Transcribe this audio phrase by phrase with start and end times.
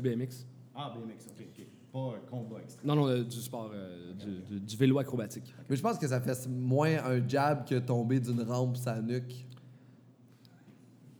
[0.00, 0.46] du BMX.
[0.74, 1.66] Ah, BMX, ok, ok.
[1.92, 2.86] Pas un combat extrême.
[2.86, 5.54] Non, non, euh, du sport, euh, du, du- du vélo acrobatique.
[5.68, 9.46] Mais je pense que ça fait moins un jab que tomber d'une rampe sa nuque.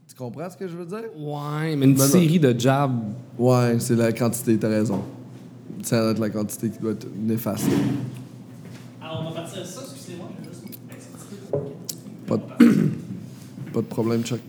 [0.09, 1.05] Tu comprends ce que je veux dire?
[1.19, 2.05] Ouais, mais une non.
[2.05, 3.03] série de jabs.
[3.39, 5.03] Ouais, c'est la quantité, t'as raison.
[5.83, 7.67] Ça doit être la quantité qui doit être néfaste.
[9.01, 12.27] Alors, on va partir de ça, excusez-moi, je vais juste.
[12.27, 12.43] Pas de,
[13.73, 14.41] pas de problème, Chuck.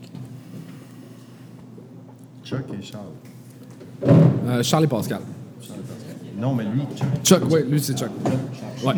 [2.43, 3.05] Chuck et Charles.
[4.05, 5.21] Euh, Charles et Pascal.
[6.37, 7.07] Non, mais lui, Chuck.
[7.23, 8.09] Chuck, ouais, lui, c'est Chuck.
[8.83, 8.93] Ouais.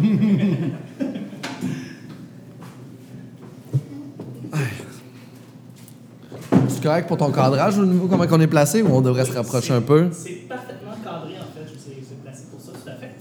[6.67, 9.31] C'est correct pour ton cadrage au niveau comment on est placé ou on devrait se
[9.31, 10.09] rapprocher un peu?
[10.11, 11.65] C'est parfaitement cadré, en fait.
[11.65, 13.15] Je sais c'est placé pour ça, tout à fait.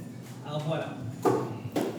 [0.47, 0.97] Alors, voilà.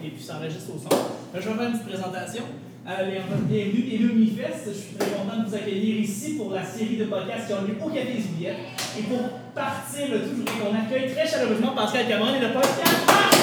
[0.04, 0.88] Et puis, ça enregistre au son.
[0.88, 2.44] Là, je vais faire une petite présentation.
[2.90, 4.66] Euh, bienvenue, bienvenue au Unifest.
[4.66, 7.62] Je suis très content de vous accueillir ici pour la série de podcasts qui ont
[7.62, 8.56] lieu au Café des Oubliettes.
[8.98, 12.52] Et pour partir le tout, je voudrais qu'on accueille très chaleureusement Pascal Cameron et le
[12.52, 13.36] podcast Marc!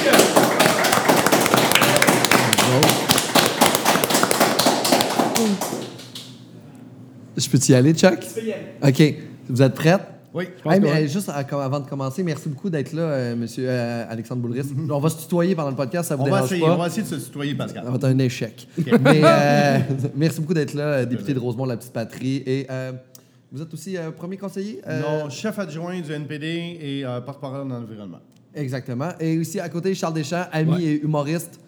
[7.37, 8.19] Je peux-y aller, Chuck?
[8.19, 8.73] Tu peux y aller.
[8.83, 9.15] OK.
[9.47, 10.16] Vous êtes prête?
[10.33, 14.05] Oui, Hey, mais euh, juste avant de commencer, merci beaucoup d'être là, euh, monsieur euh,
[14.09, 14.61] Alexandre Boulris.
[14.89, 16.73] on va se tutoyer pendant le podcast, ça vous on va, dérange essayer, pas?
[16.73, 17.83] on va essayer de se tutoyer, Pascal.
[17.85, 18.67] Ça va être un échec.
[18.77, 19.77] Mais euh,
[20.15, 22.43] merci beaucoup d'être là, euh, député de Rosemont, la petite patrie.
[22.45, 22.67] Et
[23.51, 24.81] vous êtes aussi premier conseiller?
[24.85, 26.45] Non, chef adjoint du NPD
[26.81, 28.19] et porte-parole dans l'environnement.
[28.53, 29.09] Exactement.
[29.19, 30.83] Et aussi à côté, Charles Deschamps, ami Ouais.
[30.83, 31.59] et humoriste.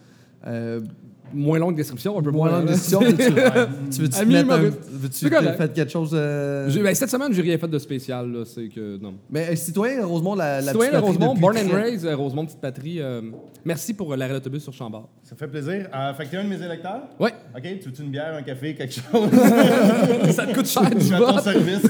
[1.34, 2.60] Moins longue description, un peu moins moins.
[2.60, 3.00] longue décision.
[3.02, 6.12] tu, tu veux-tu mettre un- veux-tu faire quelque chose...
[6.14, 8.32] euh, ben, cette semaine, j'ai rien fait de spécial.
[8.32, 8.98] là, C'est que.
[8.98, 9.14] Non.
[9.30, 12.46] Mais euh, citoyen Rosemont, la, la Citoyen de petite Rosemont, born and raised, euh, Rosemont,
[12.46, 13.00] petite patrie.
[13.02, 13.22] euh,
[13.66, 15.10] merci pour l'arrêt d'autobus sur Chambord.
[15.24, 15.88] Ça fait plaisir.
[15.94, 17.02] Euh, fait que t'es un de mes électeurs?
[17.20, 17.34] Ouais.
[17.56, 19.30] OK, tu veux une bière, un café, quelque chose?
[20.32, 21.82] ça te coûte cher Je du suis à ton service.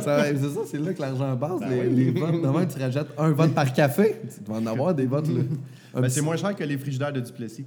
[0.00, 1.94] C'est ça, c'est là que l'argent passe, les, oui.
[1.94, 2.42] les votes.
[2.42, 4.16] Demain, tu rajoutes un vote par café.
[4.44, 5.42] Tu vas en avoir des votes, là.
[6.00, 7.64] Ben, c'est moins cher que les frigidaires de Duplessis.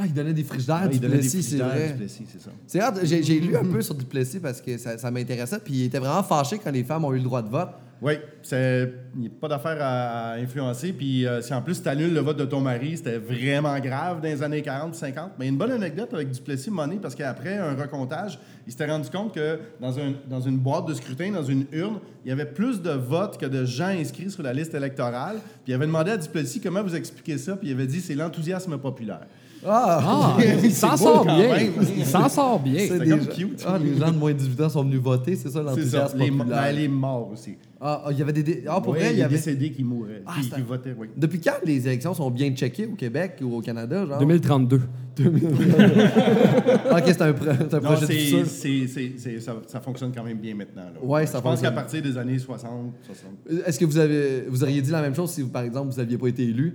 [0.00, 1.88] Ah, il donnait des frigidaires, Ouais, du il donnait des Plessis, c'est vrai.
[1.92, 2.94] Duplessis, c'est ça.
[3.02, 6.22] J'ai lu un peu sur Duplessis parce que ça, ça m'intéressait, puis il était vraiment
[6.22, 7.70] fâché quand les femmes ont eu le droit de vote.
[8.00, 8.12] Oui,
[8.44, 10.92] c'est- il n'y a pas d'affaire à, à influencer.
[10.92, 14.20] Puis euh, si en plus tu annules le vote de ton mari, c'était vraiment grave
[14.20, 15.32] dans les années 40, 50.
[15.36, 19.34] Mais une bonne anecdote avec Duplessis Money, parce qu'après un recomptage, il s'était rendu compte
[19.34, 22.80] que dans, un, dans une boîte de scrutin, dans une urne, il y avait plus
[22.82, 25.38] de votes que de gens inscrits sur la liste électorale.
[25.64, 28.14] Puis il avait demandé à Duplessis comment vous expliquez ça, puis il avait dit c'est
[28.14, 29.26] l'enthousiasme populaire.
[29.66, 30.36] Ah!
[30.38, 31.56] Ah, il s'en sort bien.
[31.96, 32.78] Il s'en sort bien.
[32.88, 33.64] C'est comme cute.
[33.66, 35.62] Ah, les gens de moins de 18 ans sont venus voter, c'est ça C'est ça.
[35.62, 36.62] l'enthousiasme Les, populaire.
[36.62, 37.56] ben, les morts aussi.
[37.80, 38.42] Ah, ah, il y avait des...
[38.42, 39.36] dé- Ah, pour Ouais, vrai, il y les avait...
[39.36, 41.08] décédés qui mouraient, Ah, qui, qui votaient, oui.
[41.16, 44.18] Depuis quand les élections sont bien checkées au Québec ou au Canada, genre?
[44.18, 44.80] 2032.
[45.20, 45.22] Ah,
[46.98, 48.46] OK, c'est un, pro- c'est un Non, projet de futur.
[48.46, 50.82] c'est, ça, ça fonctionne quand même bien maintenant.
[50.84, 51.00] Là.
[51.02, 52.70] Ouais, ça Je pense qu'à partir des années 60,
[53.06, 53.66] 60.
[53.66, 55.98] Est-ce que vous, avez, vous auriez dit la même chose si, vous, par exemple, vous
[55.98, 56.74] n'aviez pas été élu?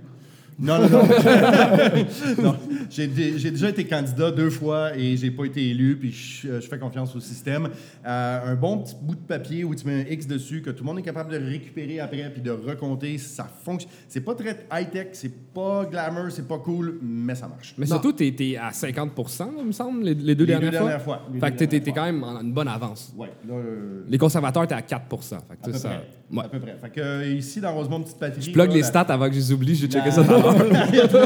[0.58, 1.02] Non, non, non.
[2.42, 2.56] Non,
[2.90, 6.48] J'ai, dé- j'ai déjà été candidat deux fois et j'ai pas été élu, puis je,
[6.48, 7.68] euh, je fais confiance au système.
[8.06, 10.84] Euh, un bon petit bout de papier où tu mets un X dessus, que tout
[10.84, 13.90] le monde est capable de récupérer après puis de recompter, ça fonctionne.
[14.08, 17.74] C'est pas très high-tech, c'est pas glamour, c'est pas cool, mais ça marche.
[17.78, 17.92] Mais Non.
[17.92, 20.86] surtout, t'es t'es à 50% il me semble, les, les deux Les dernières deux fois.
[20.88, 21.22] dernières fois.
[21.32, 23.12] Les Fait deux que t'es dernières quand même en une bonne avance.
[23.16, 25.88] Ouais, là, euh, Les conservateurs, t'es à 4 Fait que à tu peu ça.
[25.88, 26.02] près.
[26.32, 26.44] Ouais.
[26.44, 26.76] À peu près.
[26.80, 28.42] Fait que ici, dans Rosemont Petite Patrie.
[28.42, 30.22] Je plug là, les stats avant que je les oublie, je vais checker la- ça
[30.52, 31.18] tout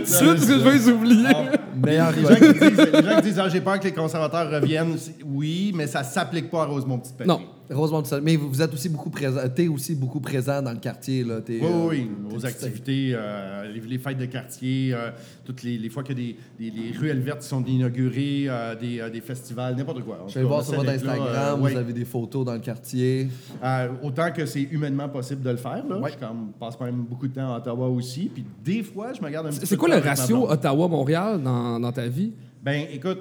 [0.00, 1.28] de suite, parce que je vais les oublier.
[1.34, 3.92] Ah, Meilleur les, gens qui disent, les gens qui disent ah, j'ai peur que les
[3.92, 7.28] conservateurs reviennent, oui, mais ça s'applique pas à Rosemont Petite Patrie.
[7.28, 7.55] Non.
[7.70, 8.20] Rosemont, tout ça.
[8.20, 9.40] Mais vous, vous êtes aussi beaucoup présent.
[9.54, 11.40] T'es aussi beaucoup présent dans le quartier, là.
[11.40, 15.10] T'es, Oui, euh, oui, t'es- Aux t'es- activités, euh, les, les fêtes de quartier, euh,
[15.44, 19.10] toutes les, les fois a des, des- les ruelles vertes sont inaugurées, euh, des, euh,
[19.10, 20.24] des festivals, n'importe quoi.
[20.28, 21.72] Je vais voir sur votre Instagram, euh, ouais.
[21.72, 23.28] vous avez des photos dans le quartier.
[23.62, 25.84] Euh, autant que c'est humainement possible de le faire.
[25.88, 25.98] Là.
[25.98, 26.10] Ouais.
[26.12, 28.30] Je comme, passe quand même beaucoup de temps à Ottawa aussi.
[28.32, 30.48] Puis des fois, je me garde un petit peu C'est quoi le ratio.
[30.50, 32.32] Ottawa-Montréal dans, dans ta vie?
[32.62, 33.18] Ben, écoute,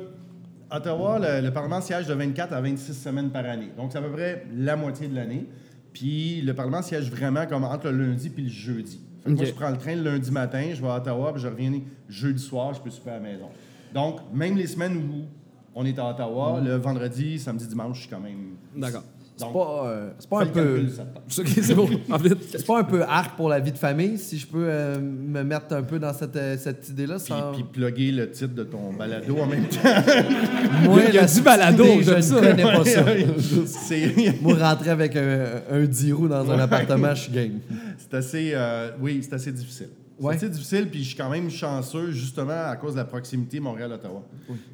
[0.77, 3.71] Ottawa, le, le Parlement siège de 24 à 26 semaines par année.
[3.77, 5.47] Donc, c'est à peu près la moitié de l'année.
[5.93, 8.99] Puis, le Parlement siège vraiment comme entre le lundi puis le jeudi.
[9.23, 9.37] Fait que Ok.
[9.37, 11.71] Moi, je prends le train le lundi matin, je vais à Ottawa, puis je reviens
[12.09, 13.47] jeudi soir, je peux souper à la maison.
[13.93, 15.25] Donc, même les semaines où
[15.73, 18.55] on est à Ottawa, le vendredi, samedi, dimanche, je suis quand même.
[18.75, 19.03] D'accord.
[19.37, 20.81] C'est pas, euh, c'est pas fais un peu.
[21.27, 21.89] C'est bon.
[22.09, 24.65] En fait, C'est pas un peu arc pour la vie de famille, si je peux
[24.65, 27.15] euh, me mettre un peu dans cette, euh, cette idée-là.
[27.17, 27.51] Puis, Sans...
[27.51, 29.79] puis plugger le titre de ton balado en même temps.
[30.85, 33.03] Moi, il y a du balado, idée, je ne connais pas ça.
[33.65, 37.59] c'est Moi, rentrer avec un, un 10 roues dans un appartement, je suis game.
[37.97, 39.89] c'est assez, euh, oui, c'est assez difficile.
[40.17, 40.35] C'est Ouais.
[40.35, 44.23] assez difficile, puis je suis quand même chanceux, justement, à cause de la proximité Montréal-Ottawa.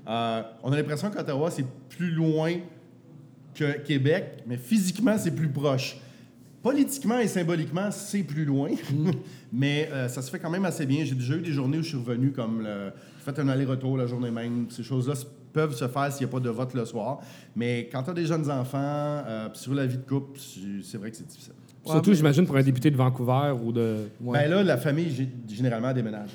[0.06, 2.52] On a l'impression qu'Ottawa, c'est plus loin
[3.56, 5.98] que Québec, mais physiquement, c'est plus proche.
[6.64, 9.12] Politiquement et symboliquement, c'est plus loin, Mm.
[9.54, 11.04] mais euh, ça se fait quand même assez bien.
[11.04, 13.98] J'ai déjà eu des journées où je suis revenu, comme le, j'ai fait un aller-retour
[13.98, 14.68] la journée même.
[14.70, 15.16] Ces choses-là
[15.54, 17.20] peuvent se faire s'il n'y a pas de vote le soir.
[17.56, 20.40] Mais quand tu as des jeunes enfants, euh, sur la vie de couple,
[20.84, 21.54] c'est vrai que c'est difficile.
[21.84, 23.96] Surtout, j'imagine, pour un député de Vancouver ou de.
[24.22, 24.40] Ouais.
[24.44, 26.30] Ben là, la famille, gé- généralement, déménage.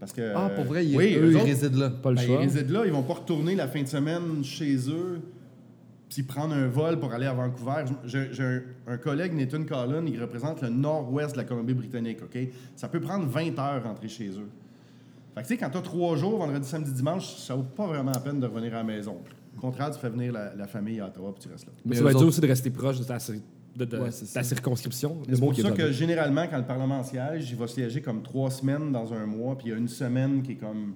[0.00, 1.90] Parce que, ah, pour vrai, ils, oui, eux, eux ils autres, résident là.
[1.90, 2.36] Pas le ben, choix.
[2.40, 5.20] Ils résident là, ils vont pas retourner la fin de semaine chez eux,
[6.22, 7.84] puis prendre un vol pour aller à Vancouver.
[8.04, 12.38] J'ai un, un collègue, Nathan Collin, il représente le nord-ouest de la Colombie-Britannique, OK?
[12.76, 14.48] Ça peut prendre 20 heures rentrer chez eux.
[15.34, 17.86] Fait que, tu sais, quand tu as trois jours, vendredi, samedi, dimanche, ça vaut pas
[17.86, 19.16] vraiment la peine de revenir à la maison.
[19.56, 21.72] Au contraire, tu fais venir la, la famille à Ottawa, puis tu restes là.
[21.84, 23.18] Mais ça va être dur aussi de rester proche de ta,
[23.76, 25.16] de, de- Ouais, c'est ta circonscription.
[25.28, 28.92] C'est pour ça que généralement, quand le Parlement siège, il va siéger comme trois semaines
[28.92, 30.94] dans un mois, puis il y a une semaine qui est comme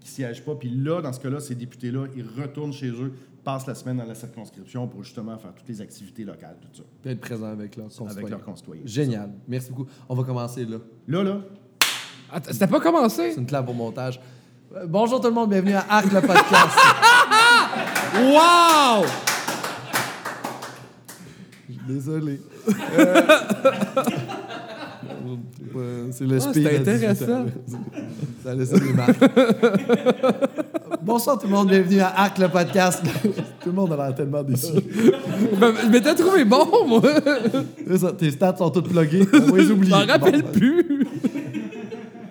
[0.00, 0.54] qui siège pas.
[0.56, 3.12] Puis là, dans ce cas-là, ces députés-là, ils retournent chez eux,
[3.48, 6.82] passent la semaine dans la circonscription pour justement faire toutes les activités locales, tout ça,
[7.00, 8.12] Puis être présent avec leurs concitoyens.
[8.18, 8.82] avec leurs concitoyens.
[8.84, 9.30] Génial.
[9.48, 9.86] Merci beaucoup.
[10.06, 10.76] On va commencer là.
[11.06, 11.40] Là, là,
[12.30, 13.30] Attends, C'était pas commencé?
[13.32, 14.20] C'est une clap au montage.
[14.76, 16.44] Euh, bonjour tout le monde, bienvenue à Arc le podcast.
[18.20, 19.04] Wow!
[21.86, 22.40] Désolé.
[22.98, 23.22] Euh,
[26.10, 26.68] C'est le Ah, speed.
[26.68, 27.46] 18 intéressant.
[28.42, 29.18] Ça a laissé des marques.
[31.02, 33.02] Bonsoir tout le monde, bienvenue à Arc le podcast.
[33.60, 34.72] tout le monde a l'air tellement déçu.
[35.60, 37.00] Ben, Je m'étais trouvé bon, moi!
[37.96, 39.24] Ça, Tes stats sont toutes pluggées.
[39.32, 40.48] On va les Je m'en rappelle Bon.
[40.52, 41.06] plus!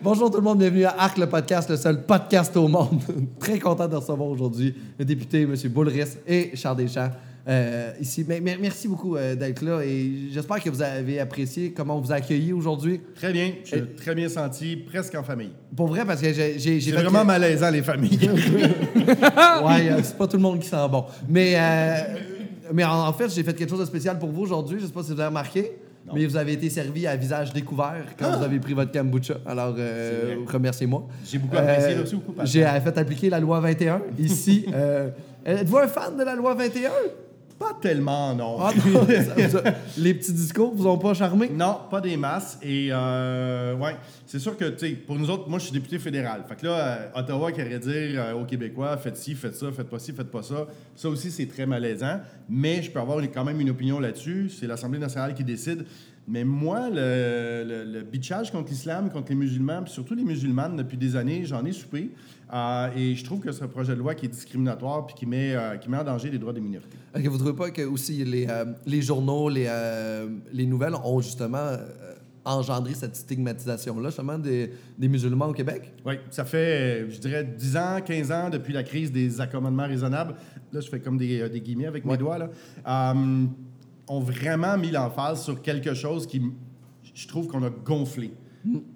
[0.04, 3.02] Bonjour tout le monde, bienvenue à Arc le podcast, le seul podcast au monde.
[3.40, 5.56] Très content de recevoir aujourd'hui le député M.
[5.70, 7.12] Boulris et Charles Deschamps
[7.48, 8.26] euh, ici.
[8.28, 12.02] Mais, mais merci beaucoup euh, d'être là et j'espère que vous avez apprécié comment on
[12.02, 13.02] vous a accueilli aujourd'hui.
[13.16, 15.52] très bien, je suis très bien senti, presque en famille.
[15.76, 18.20] Pour vrai, parce que j'ai C'est vraiment que- malaisant, les familles.
[18.98, 21.06] Ouais, euh, c'est pas tout le monde qui sent bon.
[21.28, 21.98] Mais, euh,
[22.74, 24.80] mais en, en fait, j'ai fait quelque chose de spécial pour vous aujourd'hui.
[24.80, 25.72] Je sais pas si vous avez remarqué.
[26.06, 26.14] Non.
[26.16, 29.36] Mais vous avez été servi à visage découvert quand vous avez pris votre kombucha.
[29.46, 31.06] Alors, euh, remerciez-moi.
[31.30, 32.46] J'ai beaucoup apprécié, Euh.
[32.46, 34.66] J'ai fait appliquer la loi 21 ici.
[34.74, 35.10] Euh,
[35.46, 36.90] Êtes-vous un fan de la loi 21?
[37.60, 38.58] Pas tellement, non.
[38.60, 39.08] Ah non,
[39.98, 41.50] les petits discours vous ont pas charmé?
[41.50, 42.60] Non, pas des masses.
[42.62, 43.96] Et euh, ouais,
[44.28, 46.44] c'est sûr que, tu sais, pour nous autres, moi, je suis député fédéral.
[46.48, 49.72] Fait que là, euh, Ottawa qui aurait dire euh, aux Québécois, faites ci, faites ça,
[49.72, 50.68] faites pas ci, faites pas ça.
[50.96, 52.20] Ça aussi, c'est très malaisant.
[52.48, 54.50] Mais je peux avoir quand même une opinion là-dessus.
[54.50, 55.86] C'est l'Assemblée nationale qui décide.
[56.28, 60.76] Mais moi, le, le, le bitchage contre l'islam, contre les musulmans, puis surtout les musulmanes,
[60.76, 62.12] depuis des années, j'en ai soupé.
[62.54, 65.26] Euh, et je trouve que c'est un projet de loi qui est discriminatoire puis qui
[65.26, 66.98] met, euh, qui met en danger les droits des minorités.
[67.16, 69.70] Vous trouvez pas que aussi les, euh, les journaux, les,
[70.54, 71.72] les nouvelles ont justement
[72.46, 75.92] engendré cette stigmatisation-là, justement, des, des musulmans au Québec?
[76.06, 80.36] Oui, ça fait, je dirais, 10 ans, 15 ans depuis la crise des accommodements raisonnables.
[80.72, 82.12] Là, je fais comme des, des guillemets avec Ouais.
[82.14, 82.38] mes doigts.
[82.38, 82.50] Là.
[84.10, 86.42] Ont vraiment mis l'emphase sur quelque chose qui,
[87.14, 88.32] je trouve qu'on a gonflé.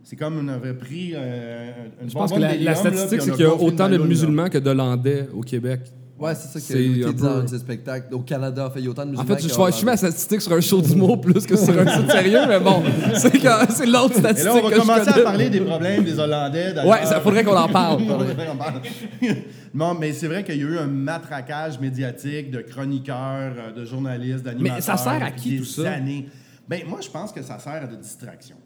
[0.04, 1.72] C'est comme on avait pris euh,
[2.02, 5.28] une Je pense que la, statistique, c'est qu'il y a autant de musulmans que d'Hollandais
[5.34, 5.81] au Québec.
[6.22, 8.13] Ouais, c'est ça qui C'est a été un dit peu- dans un spectacle.
[8.13, 9.98] Au Canada, fait, il y a autant de En musulmans fait, je je mets la
[9.98, 12.84] statistique sur un show d'humour plus que sur un site sérieux, mais bon,
[13.16, 16.75] c'est l'autre Et statistique là, on va que commencer à parler des problèmes des Hollandais.
[16.86, 18.04] Ouais, ça faudrait qu'on en parle.
[18.04, 18.19] En
[19.74, 23.84] non, mais c'est vrai qu'il y a eu un matraquage médiatique de chroniqueurs, euh, de
[23.84, 24.75] journalistes, d'animateurs.
[24.75, 25.94] Mais ça sert à qui, tout ça?
[25.94, 26.28] Années.
[26.69, 28.57] Ben, moi, je pense que ça sert à de distraction.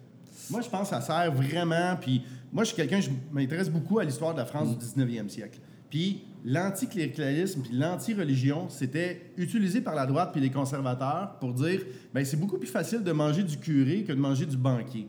[0.50, 1.96] Moi, je pense que ça sert vraiment.
[2.00, 5.30] Puis, moi, je suis quelqu'un, je m'intéresse beaucoup à l'histoire de la France du 19e
[5.30, 5.60] siècle.
[5.90, 11.82] Puis, l'anticléricalisme puis l'anti-religion, c'était utilisé par la droite puis les conservateurs pour dire
[12.14, 15.08] ben c'est beaucoup plus facile de manger du curé que de manger du banquier.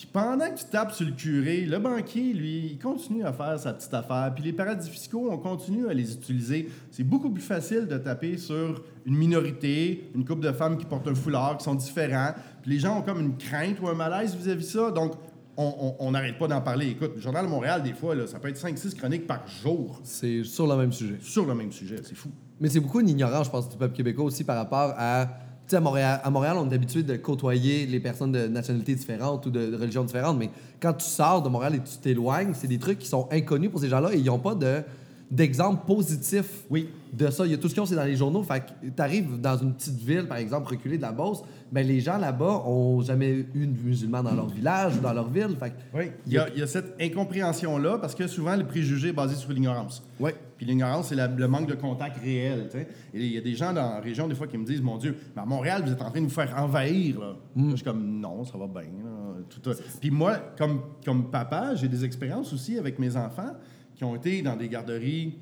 [0.00, 3.58] Puis pendant que tu tapes sur le curé, le banquier, lui, il continue à faire
[3.60, 4.32] sa petite affaire.
[4.34, 6.70] Puis les paradis fiscaux, on continue à les utiliser.
[6.90, 11.06] C'est beaucoup plus facile de taper sur une minorité, une couple de femmes qui portent
[11.08, 12.32] un foulard, qui sont différents.
[12.62, 14.90] Puis les gens ont comme une crainte ou un malaise vis-à-vis de ça.
[14.90, 15.12] Donc,
[15.58, 16.88] on- n'arrête pas d'en parler.
[16.88, 20.00] Écoute, le Journal de Montréal, des fois, là, ça peut être 5-6 chroniques par jour
[20.02, 21.16] C'est sur le même sujet.
[21.20, 21.96] sur le même sujet.
[22.02, 22.30] C'est fou.
[22.58, 25.28] Mais c'est beaucoup une ignorance, je pense, du peuple québécois aussi par rapport à.
[25.70, 29.46] Sais, à Montréal, à Montréal, on est habitué de côtoyer les personnes de nationalités différentes
[29.46, 30.50] ou de, de religions différentes, mais
[30.82, 33.78] quand tu sors de Montréal et tu t'éloignes, c'est des trucs qui sont inconnus pour
[33.78, 34.82] ces gens-là et ils n'ont pas de,
[35.30, 36.88] d'exemple positif Oui.
[37.12, 37.46] de ça.
[37.46, 38.42] Il y a tout ce qu'ils ont, c'est dans les journaux.
[38.42, 41.86] Fait que tu arrives dans une petite ville, par exemple, reculée de la Beauce, ben
[41.86, 45.56] les gens là-bas ont jamais eu de musulmans dans leur village ou dans leur ville.
[45.58, 48.66] Fait que- Oui, il y, a, il y a cette incompréhension-là parce que souvent, le
[48.66, 50.02] préjugé est basé sur l'ignorance.
[50.18, 50.34] Ouais.
[50.56, 52.68] Puis l'ignorance, c'est le manque de contact réel.
[53.14, 54.98] Et il y a des gens dans la région, des fois, qui me disent Mon
[54.98, 57.18] Dieu, mais à Montréal, vous êtes en train de nous faire envahir.
[57.20, 57.26] Là.
[57.56, 58.82] Là, je suis comme Non, ça va bien.
[58.82, 59.36] là.
[59.62, 59.70] Tout,
[60.00, 63.52] Puis moi, comme, comme papa, j'ai des expériences aussi avec mes enfants
[64.00, 65.34] qui ont été dans des garderies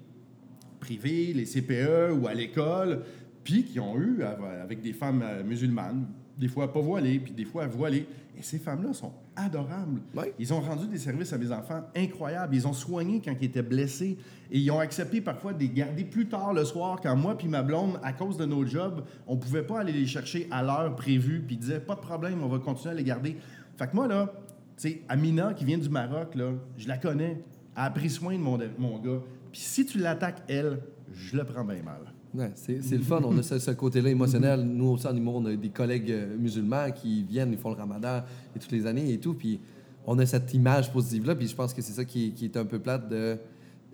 [0.81, 3.05] privées, les CPE ou à l'école,
[3.45, 7.31] puis qui ont eu, av- avec des femmes euh, musulmanes, des fois pas voilées, puis
[7.31, 8.05] des fois voilées.
[8.37, 10.00] Et ces femmes-là sont adorables.
[10.41, 12.53] Ils ont rendu des services à mes enfants incroyables.
[12.57, 14.19] Ils ont soigné quand ils étaient blessés.
[14.50, 17.47] Et ils ont accepté parfois de les garder plus tard le soir, quand moi puis
[17.47, 20.97] ma blonde, à cause de nos jobs, on pouvait pas aller les chercher à l'heure
[20.97, 23.37] prévue, puis ils disaient pas de problème, on va continuer à les garder.
[23.77, 24.33] Fait que moi, là,
[24.77, 27.41] tu sais, Amina, qui vient du Maroc, là, je la connais.
[27.79, 29.21] Elle a pris soin de mon, mon gars.
[29.53, 30.81] Puis si tu l'attaques, elle,
[31.15, 32.01] je le prends bien mal.
[32.35, 33.21] Ouais, c'est le fun.
[33.25, 34.61] On a ce, ce côté-là émotionnel.
[34.65, 37.77] Nous, aussi, en humour, on a des collègues euh, musulmans qui viennent, ils font le
[37.77, 38.23] ramadan
[38.55, 39.35] et toutes les années et tout.
[39.35, 39.61] Puis
[40.07, 41.35] on a cette image positive-là.
[41.37, 43.39] Puis je pense que c'est ça qui, est- qui est un peu plate de.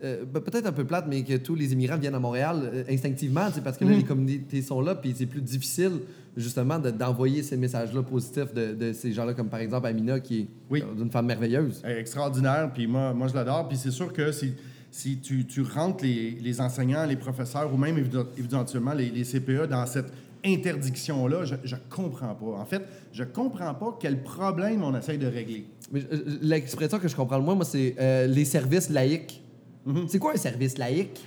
[0.04, 3.50] Euh, Peut-être un peu plate, mais que tous les immigrants viennent à Montréal euh, instinctivement,
[3.50, 5.92] sais, parce que là, les communautés sont là, puis c'est plus difficile,
[6.36, 10.40] justement, de- d'envoyer ces messages-là positifs de, de ces gens-là, comme par exemple Amina, qui
[10.40, 10.82] est Oui.
[10.82, 11.82] euh, d'une femme merveilleuse.
[11.84, 13.66] Extraordinaire, puis moi, moi je l'adore.
[13.68, 14.52] Puis c'est sûr que si,
[14.90, 17.96] si tu, tu rentres les, les enseignants, les professeurs ou même
[18.38, 20.12] éventuellement les, les CPE dans cette
[20.46, 22.60] interdiction-là, je, je comprends pas.
[22.60, 22.82] En fait,
[23.12, 25.66] je comprends pas quel problème on essaye de régler.
[26.42, 29.42] L'expression que je comprends le moins, moi, c'est euh, les services laïques.
[30.08, 31.20] C'est quoi un service laïque?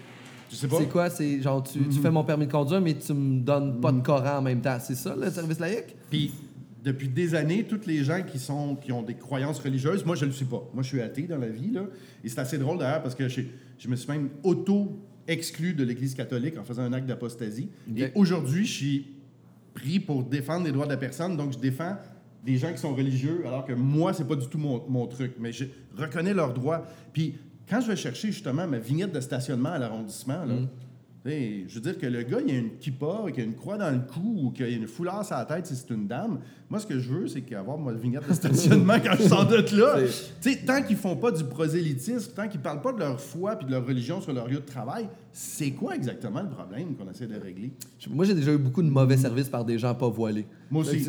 [0.49, 0.77] Je sais pas.
[0.79, 1.09] C'est quoi?
[1.09, 4.01] C'est genre, tu, tu fais mon permis de conduire, mais tu me donnes pas de
[4.01, 4.77] Coran en même temps.
[4.79, 5.95] C'est ça, le service laïque?
[6.09, 6.31] Puis
[6.83, 10.25] depuis des années, toutes les gens qui, sont, qui ont des croyances religieuses, moi je
[10.25, 10.63] le suis pas.
[10.73, 11.71] Moi je suis athée dans la vie.
[11.71, 11.83] Là.
[12.23, 13.41] Et c'est assez drôle d'ailleurs parce que je,
[13.77, 17.69] je me suis même auto-exclu de l'Église catholique en faisant un acte d'apostasie.
[17.95, 19.07] Et aujourd'hui, je suis
[19.73, 21.35] pris pour défendre les droits de la personne.
[21.35, 21.97] Donc je défends
[22.45, 25.33] des gens qui sont religieux alors que moi, c'est pas du tout mon, mon truc.
[25.39, 25.65] Mais je
[25.97, 26.85] reconnais leurs droits.
[27.11, 27.35] Puis
[27.69, 30.86] quand je vais chercher justement ma vignette de stationnement à l'arrondissement, là, tu
[31.27, 33.91] je veux dire que le gars, il a une kippa, qu'il a une croix dans
[33.91, 36.39] le cou ou qu'il a une foulard sur la tête si c'est une dame.
[36.69, 39.55] Moi, ce que je veux, c'est qu'avoir ma vignette de stationnement quand je sors de
[39.55, 39.99] là.
[40.41, 43.55] Tu sais, tant qu'ils font pas du prosélytisme, tant qu'ils parlent pas de leur foi
[43.55, 47.09] puis de leur religion sur leur lieu de travail, c'est quoi exactement le problème qu'on
[47.09, 47.71] essaie de régler?
[48.09, 50.45] Moi, j'ai déjà eu beaucoup de mauvais services par des gens pas voilés.
[50.69, 50.97] Moi aussi.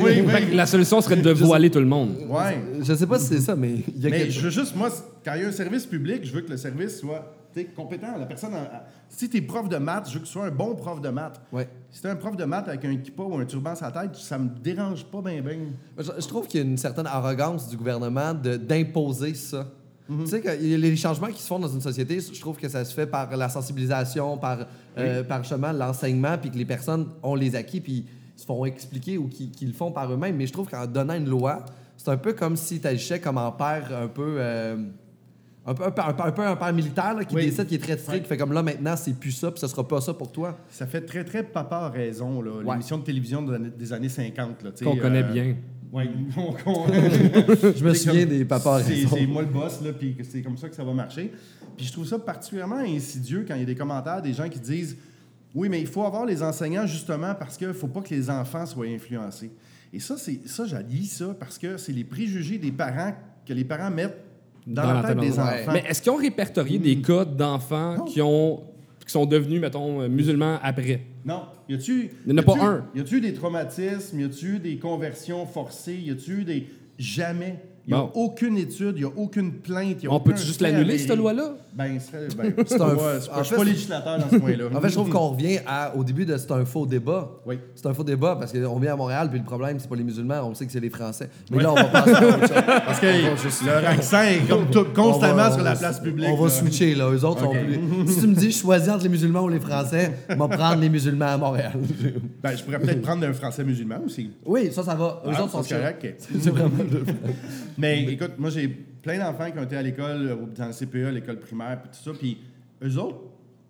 [0.00, 0.54] Oui, oui.
[0.54, 2.16] La solution serait de voiler tout le monde.
[2.28, 2.58] Ouais.
[2.82, 4.76] Je sais pas si c'est ça, mais il y a Mais quelque je veux juste,
[4.76, 4.90] moi,
[5.24, 7.32] quand il y a un service public, je veux que le service soit
[7.64, 8.16] compétent.
[8.18, 10.46] La personne, en- en- si tu es prof de maths, je veux que tu sois
[10.46, 11.40] un bon prof de maths.
[11.52, 11.68] Ouais.
[11.90, 14.14] Si tu un prof de maths avec un kippa ou un turban sur la tête,
[14.16, 15.56] ça me dérange pas bien, bien.
[15.98, 19.66] Je, je trouve qu'il y a une certaine arrogance du gouvernement d'imposer ça.
[20.08, 22.84] Tu sais, que les changements qui se font dans une société, je trouve que ça
[22.84, 24.58] se fait par la sensibilisation, par,
[24.98, 29.26] euh, par l'enseignement, puis que les personnes ont les acquis, puis se font expliquer ou
[29.28, 30.36] qu'ils le font par eux-mêmes.
[30.36, 31.64] Mais je trouve qu'en donnant une loi,
[31.96, 34.36] c'est un peu comme si tu agissais comme un père un peu.
[34.38, 34.76] euh,
[35.66, 37.46] un peu, un, un peu- un peu un père militaire là, qui Oui.
[37.46, 38.22] décide, qui est très strict, Ouais.
[38.22, 40.56] qui fait comme là maintenant, c'est plus ça, puis ce sera pas ça pour toi.
[40.70, 42.72] Ça fait très, très papa a raison, là, Ouais.
[42.72, 44.62] l'émission de télévision des années, des années 50.
[44.62, 45.56] Là, tu sais, Qu'on connaît euh, bien.
[45.92, 49.16] Ouais, on- on- Je me souviens comme- des papas c'est- raison.
[49.16, 51.32] C'est moi le boss, là, puis c'est comme ça que ça va marcher.
[51.76, 54.58] Puis je trouve ça particulièrement insidieux quand il y a des commentaires des gens qui
[54.60, 54.96] disent
[55.54, 58.28] Oui, mais il faut avoir les enseignants justement parce qu'il ne faut pas que les
[58.28, 59.50] enfants soient influencés.
[59.90, 63.14] Et ça, c'est ça, j'allie ça parce que c'est les préjugés des parents
[63.46, 64.18] que les parents mettent
[64.66, 65.38] dans, la tête des ouais.
[65.38, 65.72] enfants.
[65.72, 68.04] Mais est-ce qu'ils ont répertorié des cas d'enfants Non.
[68.04, 68.62] qui ont
[69.06, 71.02] qui sont devenus, mettons, euh, musulmans après?
[71.24, 71.42] Non.
[71.68, 72.10] Y a-tu.
[72.26, 72.86] Il en a pas un.
[72.94, 74.18] Y a-tu des traumatismes?
[74.18, 75.94] Y a-tu des conversions forcées?
[75.94, 76.66] Y a-tu des.
[76.98, 77.56] Jamais.
[77.88, 78.10] Y a Bon.
[78.14, 80.02] aucune étude, y a aucune plainte.
[80.02, 81.54] Y a On peut juste l'annuler, cette loi-là?
[81.72, 81.98] Ben,
[82.36, 84.64] ben, C'est un- je suis fait, pas législateur dans ce point-là.
[84.74, 87.30] En fait, je trouve qu'on revient à, au début de c'est un faux débat.
[87.46, 87.58] Oui.
[87.76, 90.02] C'est un faux débat parce qu'on vient à Montréal, puis le problème, c'est pas les
[90.02, 91.28] musulmans, on sait que c'est les Français.
[91.50, 92.50] Mais là, on va passer à autre chose.
[92.86, 96.28] Parce que leur accent est comme tout- constamment va- sur la place publique.
[96.30, 96.50] On va là.
[96.50, 97.08] switcher, là.
[97.10, 97.54] Eux autres Ok.
[97.54, 97.64] sont
[98.04, 98.12] plus.
[98.14, 100.80] Si tu me dis, je choisis entre les musulmans ou les Français, je vais prendre
[100.80, 101.72] les musulmans à Montréal.
[102.42, 104.30] Ben, je pourrais peut-être prendre un français musulman aussi.
[104.44, 105.22] oui, ça, ça va.
[105.26, 106.20] Eux Ah, autres sont c'est correct.
[106.42, 106.70] C'est vraiment
[107.78, 111.12] Mais écoute, moi, j'ai plein d'enfants qui ont été à l'école, euh, dans le CPE,
[111.14, 112.16] l'école primaire, puis tout ça.
[112.18, 112.38] Puis
[112.82, 113.18] eux autres,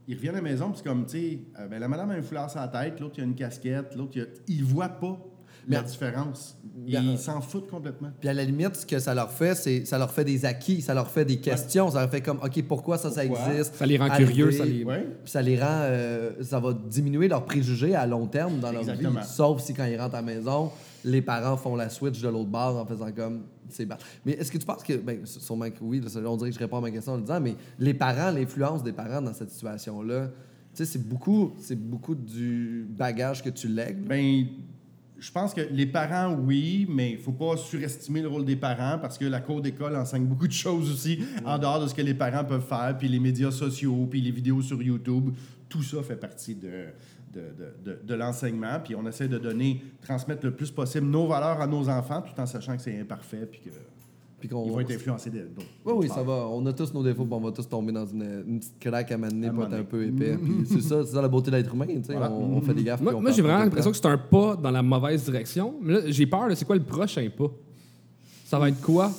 [0.09, 2.15] ils reviennent à la maison, puis c'est comme, tu sais, euh, ben, la madame a
[2.15, 4.27] un foulard sur la tête, l'autre, il a une casquette, l'autre, il a...
[4.49, 5.19] ils voient pas
[5.69, 6.57] la différence.
[6.87, 8.11] Mais- Ils s'en foutent complètement.
[8.21, 10.81] Puis à la limite, ce que ça leur fait, c'est ça leur fait des acquis,
[10.81, 13.75] ça leur fait des questions, ça leur fait comme, OK, pourquoi ça, ça existe?
[13.75, 14.29] Ça les rend Arriver.
[14.33, 14.85] curieux, ça les...
[14.85, 15.05] Ouais.
[15.25, 15.67] Puis ça les rend.
[15.69, 19.19] euh, ça va diminuer leurs préjugés à long terme dans leur Exactement.
[19.21, 19.27] vie.
[19.27, 20.71] Sauf si quand ils rentrent à la maison,
[21.05, 23.43] les parents font la switch de l'autre bord en faisant comme.
[23.69, 23.89] C'est.
[24.25, 24.95] Mais est-ce que tu penses que.
[24.95, 27.23] Ben, sûrement que oui, là, on dirait que je réponds à ma question en le
[27.23, 30.29] disant, mais les parents, l'influence des parents dans cette situation-là,
[30.75, 34.05] tu sais, c'est beaucoup, c'est beaucoup du bagage que tu lègues.
[34.05, 34.47] Ben,
[35.19, 38.99] je pense que les parents, oui, mais il faut pas surestimer le rôle des parents
[39.01, 42.03] parce que la cour d'école enseigne beaucoup de choses aussi en dehors de ce que
[42.03, 45.31] les parents peuvent faire, puis les médias sociaux, puis les vidéos sur YouTube.
[45.69, 46.87] Tout ça fait partie de,
[47.37, 48.78] de, de- de- de l'enseignement.
[48.83, 52.40] Puis on essaie de donner, transmettre le plus possible nos valeurs à nos enfants tout
[52.40, 53.71] en sachant que c'est imparfait, puis que
[54.40, 54.64] Puis qu'on...
[54.66, 55.66] Ils vont être influencés d'autres.
[55.85, 56.47] Oui, oui, ça va.
[56.50, 59.11] On a tous nos défauts, puis on va tous tomber dans une, une petite claque
[59.12, 60.37] à m'amener À pour être un peu épais.
[60.43, 61.87] Puis c'est ça, c'est ça la beauté de l'être humain.
[61.87, 62.12] tu sais.
[62.12, 62.31] Voilà.
[62.33, 63.00] On, on fait des gaffes.
[63.00, 65.25] Moi, puis on moi, perd j'ai vraiment l'impression que c'est un pas dans la mauvaise
[65.25, 65.75] direction.
[65.83, 66.49] Mais là, j'ai peur.
[66.49, 67.50] là, C'est quoi le prochain pas?
[68.45, 69.11] Ça va être quoi?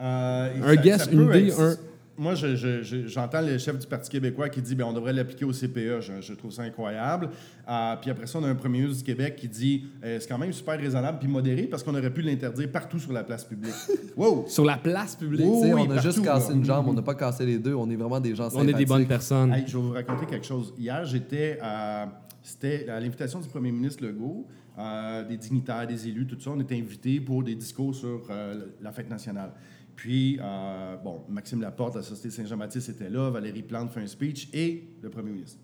[0.00, 1.76] Euh, Un guess, une idée, être- un-
[2.18, 5.12] Moi, je- je- je- j'entends le chef du Parti québécois qui dit ben, on devrait
[5.12, 6.00] l'appliquer au CPE.
[6.00, 7.30] Je, je trouve ça incroyable.
[7.68, 10.28] Euh, puis après ça, on a un premier ministre du Québec qui dit euh, c'est
[10.28, 13.44] quand même super raisonnable puis modéré parce qu'on aurait pu l'interdire partout sur la place
[13.44, 13.74] publique.
[14.16, 14.44] wow!
[14.48, 15.46] Sur la place publique.
[15.48, 16.54] Oh, oui, on a partout, juste cassé là.
[16.56, 17.74] une jambe, on n'a pas cassé les deux.
[17.74, 19.52] On est vraiment des gens On est des bonnes personnes.
[19.52, 20.74] Hey, je vais vous raconter quelque chose.
[20.76, 22.08] Hier, j'étais à.
[22.42, 24.46] C'était à l'invitation du premier ministre Legault,
[24.78, 26.50] euh, des dignitaires, des élus, tout ça.
[26.50, 29.50] On était invités pour des discours sur euh, la fête nationale.
[29.98, 34.48] Puis, euh, bon, Maxime Laporte, la Société Saint-Jean-Baptiste était là, Valérie Plante fait un speech
[34.52, 35.58] et le premier ministre.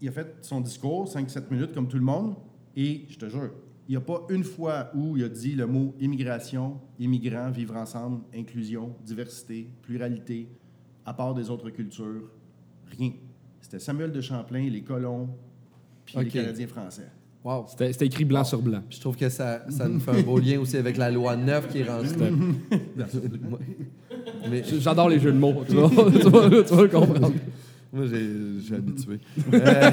[0.00, 2.36] Il a fait son discours, 5-7 minutes, comme tout le monde,
[2.76, 3.50] et je te jure,
[3.88, 7.74] il n'y a pas une fois où il a dit le mot immigration, immigrants, vivre
[7.74, 10.48] ensemble, inclusion, diversité, pluralité,
[11.04, 12.30] à part des autres cultures,
[12.96, 13.10] rien.
[13.60, 15.30] C'était Samuel de Champlain, les colons,
[16.04, 16.28] puis les.
[16.28, 17.10] Canadiens français.
[17.48, 17.64] Wow.
[17.68, 18.80] C'était écrit blanc sur blanc.
[18.86, 21.34] Puis je trouve que ça, ça nous fait un beau lien aussi avec la loi
[21.34, 22.10] 9 qui est rendue.
[24.50, 25.62] Mais J'adore les jeux de mots.
[25.68, 27.32] Tu vas, tu vas- tu vas le comprendre.
[27.92, 29.18] moi, j'ai- habitué.
[29.54, 29.90] Euh,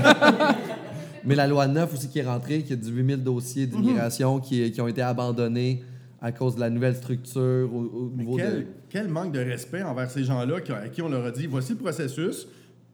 [1.24, 4.72] mais la loi 9 aussi qui est rentrée, qui a 18 000 dossiers d'immigration qui,
[4.72, 5.84] qui ont été abandonnés
[6.22, 8.66] à cause de la nouvelle structure au, au Mais niveau quel, de.
[8.90, 11.74] quel manque de respect envers ces gens-là qui- à qui on leur a dit voici
[11.74, 12.48] le processus,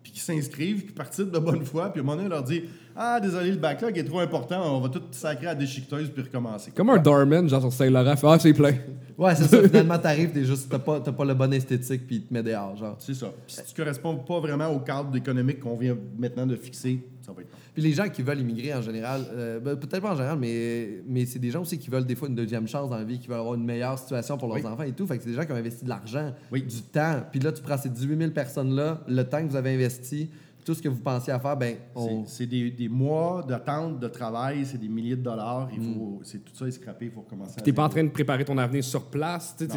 [0.03, 2.43] puis qui s'inscrivent, qui participent de bonne foi, puis à un moment donné, on leur
[2.43, 2.63] dit
[2.95, 6.71] Ah, désolé, le backlog est trop important, on va tout sacrer à déchiqueteuse puis recommencer.
[6.71, 8.15] Comme un doorman, genre sur Saint-Laurent.
[8.15, 8.73] fait, Ah, c'est plein.
[9.17, 9.61] Ouais, c'est ça.
[9.61, 12.41] Finalement, t'arrives, t'es juste, t'as pas, t'as pas le bon esthétique, puis ils te met
[12.41, 12.95] dehors, genre.
[12.97, 13.27] C'est ça.
[13.45, 17.31] Puis si tu corresponds pas vraiment au cadre économique qu'on vient maintenant de fixer, ça
[17.33, 17.57] va être non.
[17.73, 21.01] Puis les gens qui veulent immigrer en général, euh, ben, peut-être pas en général, mais,
[21.07, 23.19] mais c'est des gens aussi qui veulent des fois une deuxième chance dans la vie,
[23.19, 24.65] qui veulent avoir une meilleure situation pour leurs Oui.
[24.65, 25.05] enfants et tout.
[25.07, 26.63] Fait que c'est des gens qui ont investi de l'argent, Oui.
[26.63, 27.21] du temps.
[27.31, 30.29] Puis là, tu prends ces 18 000 personnes-là, le temps que vous avez investi,
[30.63, 32.23] tout ce que vous pensiez à faire, ben, on...
[32.27, 35.69] C'est des, des mois d'attente, de travail, c'est des milliers de dollars.
[35.73, 35.93] Il Mm.
[35.95, 37.55] faut, c'est tout ça est scrappé, il faut recommencer.
[37.59, 39.55] à T'es pas en train de préparer ton avenir sur place.
[39.57, 39.67] Tu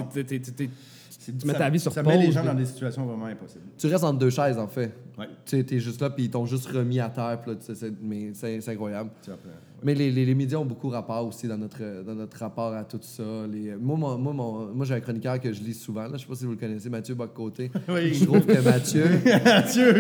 [1.41, 2.13] tu mets ta vie sur Ça pause.
[2.13, 3.65] met les gens puis- dans des situations vraiment impossibles.
[3.79, 4.93] tu restes entre deux chaises, en fait.
[5.19, 5.27] Ouais.
[5.47, 8.31] Tu t'es juste là, puis ils t'ont juste remis à terre, puis là, c'est- mais
[8.35, 9.11] c'est c'est incroyable.
[9.23, 9.55] Après, ouais.
[9.87, 12.85] Mais les, les, les médias ont beaucoup rapport aussi dans notre, dans notre rapport à
[12.85, 13.23] tout ça.
[13.53, 16.07] Les, moi, mon- moi, mon- moi j'ai un chroniqueur que je lis souvent.
[16.13, 17.71] Je sais pas si vous le connaissez, Mathieu Boccoté.
[17.89, 18.15] Oui.
[18.15, 19.05] Je trouve que Mathieu,
[19.45, 19.95] Mathieu,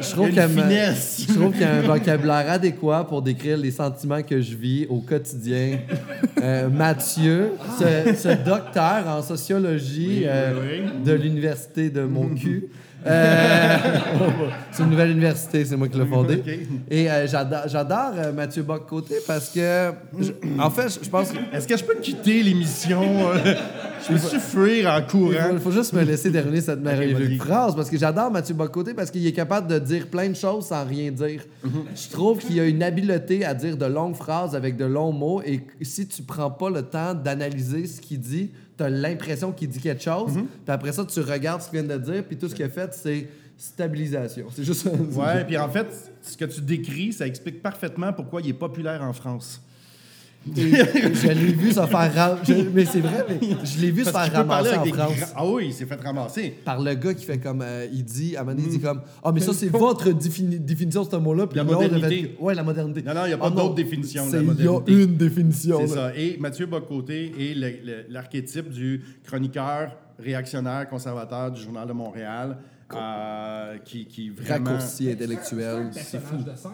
[0.00, 0.30] je trouve
[1.52, 5.80] qu'il y a un vocabulaire adéquat pour décrire les sentiments que je vis au quotidien.
[6.42, 12.68] Euh, Mathieu, ce, ce docteur en sociologie Oui, euh, oui, de l'université de mon cul.
[13.06, 13.76] Euh,
[14.72, 16.42] c'est une nouvelle université, c'est moi qui l'ai fondée.
[16.90, 21.68] Et euh, j'adore, euh, Mathieu Bock-Côté parce que, je- en fait, je- pense qu'il Est-ce
[21.68, 23.02] que je peux quitter l'émission?
[24.02, 25.32] je peux fuir en courant?
[25.52, 29.10] faut, faut juste me laisser terminer cette merveilleuse phrase parce que j'adore Mathieu Bock-Côté parce
[29.10, 31.42] qu'il est capable de dire plein de choses sans rien dire.
[31.64, 31.70] Mm-hmm.
[31.94, 35.42] Je trouve qu'il a une habileté à dire de longues phrases avec de longs mots
[35.44, 39.52] et que si tu prends pas le temps d'analyser ce qu'il dit, tu as l'impression
[39.52, 40.36] qu'il dit quelque chose.
[40.36, 40.46] Mm-hmm.
[40.64, 42.68] Puis après ça, tu regardes ce qu'il vient de dire puis tout ce qu'il a
[42.68, 44.46] fait, c'est stabilisation.
[44.52, 44.90] C'est juste ça.
[44.90, 45.86] Ouais, puis en fait,
[46.22, 49.62] ce que tu décris, ça explique parfaitement pourquoi il est populaire en France.
[50.56, 54.04] Et je l'ai vu se faire ram- je- Mais c'est vrai, mais je l'ai vu
[54.04, 55.32] se Parce faire peut parler ramasser en avec des France.
[55.32, 56.54] grands- Ah oui, il s'est fait ramasser.
[56.64, 57.62] Par le gars qui fait comme.
[57.62, 59.00] euh, il dit, à un moment donné, il dit comme.
[59.24, 61.46] Ah, mais ça, c'est votre défini- définition de ce mot-là.
[61.46, 62.08] Puis La modernité.
[62.22, 63.02] fait- Ouais, la modernité.
[63.02, 64.64] Non, non, il y a pas Ah, d'autre définition de la C'est- Il
[64.98, 65.78] y a une définition.
[65.80, 66.12] C'est ça.
[66.16, 72.56] Et Mathieu Bocoté est l'archétype du chroniqueur réactionnaire conservateur du Journal de Montréal
[72.94, 74.70] euh, qui, qui vraiment...
[74.70, 75.90] Raccourci intellectuel.
[75.92, 76.70] Personnage de scène?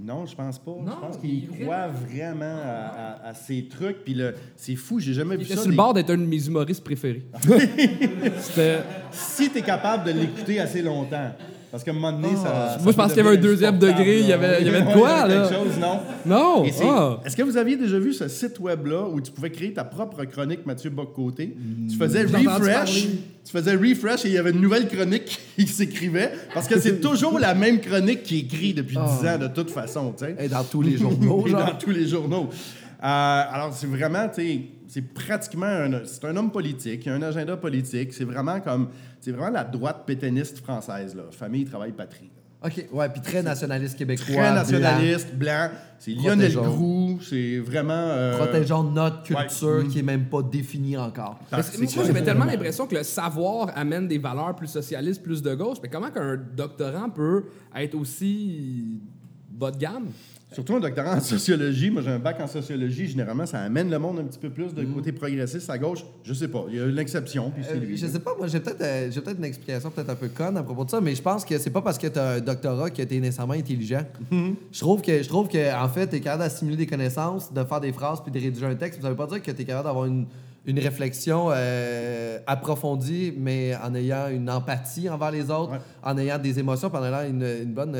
[0.00, 0.70] Non, je pense pas.
[0.70, 4.04] Non, je pense il qu'il croit vraiment à, à- à ces trucs.
[4.04, 5.62] Puis le- c'est fou, j'ai jamais Il vu était ça.
[5.62, 7.24] sur le des- bord d'être un de mes humoristes préférés.
[8.38, 8.78] C'était.
[9.10, 11.32] Si tu es capable de l'écouter assez longtemps.
[11.70, 12.42] Parce qu'à un moment donné, ça.
[12.44, 12.78] ça Ah.
[12.82, 14.80] Moi, je pense qu'il y avait un deuxième degré, il y avait- il y avait
[14.82, 15.48] de quoi, il y avait là?
[15.48, 16.00] quelque chose, non?
[16.24, 16.64] Non!
[16.82, 17.20] Ah.
[17.26, 20.24] Est-ce que vous aviez déjà vu ce site web-là où tu pouvais créer ta propre
[20.24, 21.54] chronique Mathieu Bock-Côté?
[21.90, 23.06] Tu faisais J'ai entendu refresh,
[23.44, 27.00] tu faisais refresh et il y avait une nouvelle chronique qui s'écrivait parce que c'est
[27.02, 30.36] toujours la même chronique qui est écrite depuis 10 ans de toute façon, tu sais.
[30.42, 31.66] Et dans tous les journaux, Et genre.
[31.66, 32.48] dans tous les journaux.
[33.00, 37.14] Euh, alors, c'est vraiment, tu sais, c'est pratiquement un, c'est un homme politique, il a
[37.14, 38.12] un agenda politique.
[38.12, 38.88] C'est vraiment comme,
[39.20, 41.24] c'est vraiment la droite pétainiste française, là.
[41.30, 42.30] Famille, travail, patrie.
[42.60, 44.24] OK, ouais, puis très nationaliste québécois.
[44.26, 44.54] Très blanc.
[44.54, 45.68] nationaliste, blanc.
[46.00, 46.52] C'est Lionel.
[46.54, 47.92] Groux, c'est vraiment.
[47.92, 49.86] euh, Protégeons notre culture ouais.
[49.86, 51.38] qui est même pas définie encore.
[51.52, 55.54] Mais moi, j'avais tellement l'impression que le savoir amène des valeurs plus socialistes, plus de
[55.54, 55.78] gauche.
[55.80, 57.44] Mais comment qu'un doctorant peut
[57.76, 59.02] être aussi
[59.50, 60.08] bas de gamme?
[60.50, 61.90] Surtout un doctorat en sociologie.
[61.90, 63.06] Moi, j'ai un bac en sociologie.
[63.06, 64.74] Généralement, ça amène le monde un petit peu plus Mm.
[64.76, 66.04] de côté progressiste à gauche.
[66.24, 66.64] Je sais pas.
[66.70, 67.96] Il y a une exception, puis c'est Euh, lui.
[67.98, 70.56] je sais pas, moi j'ai peut-être euh, j'ai peut-être une explication peut-être un peu conne
[70.56, 72.40] à propos de ça, mais je pense que c'est pas parce que tu as un
[72.40, 74.02] doctorat que tu es nécessairement intelligent.
[74.32, 74.54] Mm-hmm.
[74.72, 77.62] Je trouve que je trouve que en fait, tu es capable d'assimiler des connaissances, de
[77.64, 79.62] faire des phrases puis de rédiger un texte, mais ça veut pas dire que tu
[79.62, 80.24] es capable d'avoir une,
[80.66, 85.78] une réflexion euh, approfondie mais en ayant une empathie envers les autres, Ouais.
[86.02, 87.94] en ayant des émotions, puis en ayant une, une bonne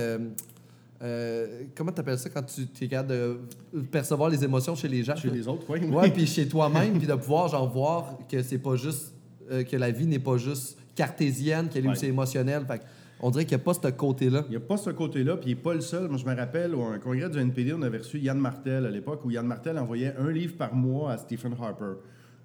[1.02, 5.04] euh, comment tu appelles ça quand tu es capable de percevoir les émotions chez les
[5.04, 5.14] gens?
[5.16, 5.80] Chez les autres, oui.
[5.86, 9.14] Ouais, puis chez toi-même, puis de pouvoir genre voir que c'est pas juste
[9.50, 11.92] euh, que la vie n'est pas juste cartésienne, qu'elle est Ouais.
[11.94, 12.64] aussi émotionnelle.
[12.66, 12.82] Fait
[13.20, 14.44] on dirait qu'il n'y a pas ce côté-là.
[14.46, 16.08] Il n'y a pas ce côté-là, puis il n'est pas le seul.
[16.08, 18.90] Moi, je me rappelle, au un congrès du NPD, on avait reçu Yann Martel à
[18.90, 21.94] l'époque, où Yann Martel envoyait un livre par mois à Stephen Harper,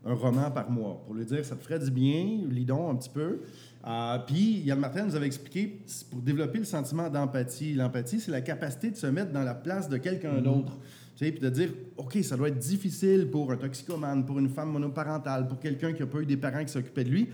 [0.06, 2.96] un roman par mois, pour lui dire ça te ferait du bien, lis donc un
[2.96, 3.42] petit peu.
[3.86, 7.74] Euh, puis Yann Martel nous avait expliqué, pour développer le sentiment d'empathie.
[7.74, 10.78] L'empathie, c'est la capacité de se mettre dans la place de quelqu'un d'autre.
[11.16, 14.50] Tu sais, puis de dire, OK, ça doit être difficile pour un toxicomane, pour une
[14.50, 17.30] femme monoparentale, pour quelqu'un qui n'a pas eu des parents qui s'occupaient de lui.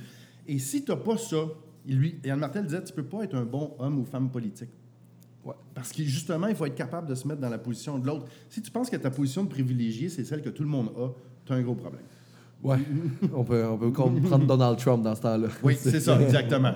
[0.48, 1.38] Et si tu n'as pas ça,
[1.88, 4.70] lui, Yann Martel disait, tu peux pas être un bon homme ou femme politique.
[5.46, 5.54] Ouais.
[5.74, 8.26] Parce que justement, il faut être capable de se mettre dans la position de l'autre.
[8.50, 11.10] Si tu penses que ta position de privilégié, c'est celle que tout le monde a,
[11.46, 12.02] tu as un gros problème.
[12.62, 12.78] Ouais.
[13.34, 15.48] on peut, on peut comprendre Donald Trump dans ce temps-là.
[15.64, 16.74] Oui, c'est ça, exactement.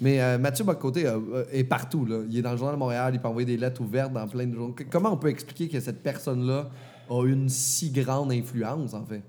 [0.00, 2.06] Mais euh, Mathieu Bocoté euh, euh, est partout.
[2.06, 2.20] Là.
[2.30, 4.46] Il est dans le Journal de Montréal, il peut envoyer des lettres ouvertes dans plein
[4.46, 4.74] de journaux.
[4.90, 6.70] Comment on peut expliquer que cette personne-là
[7.10, 9.22] a une si grande influence, en fait?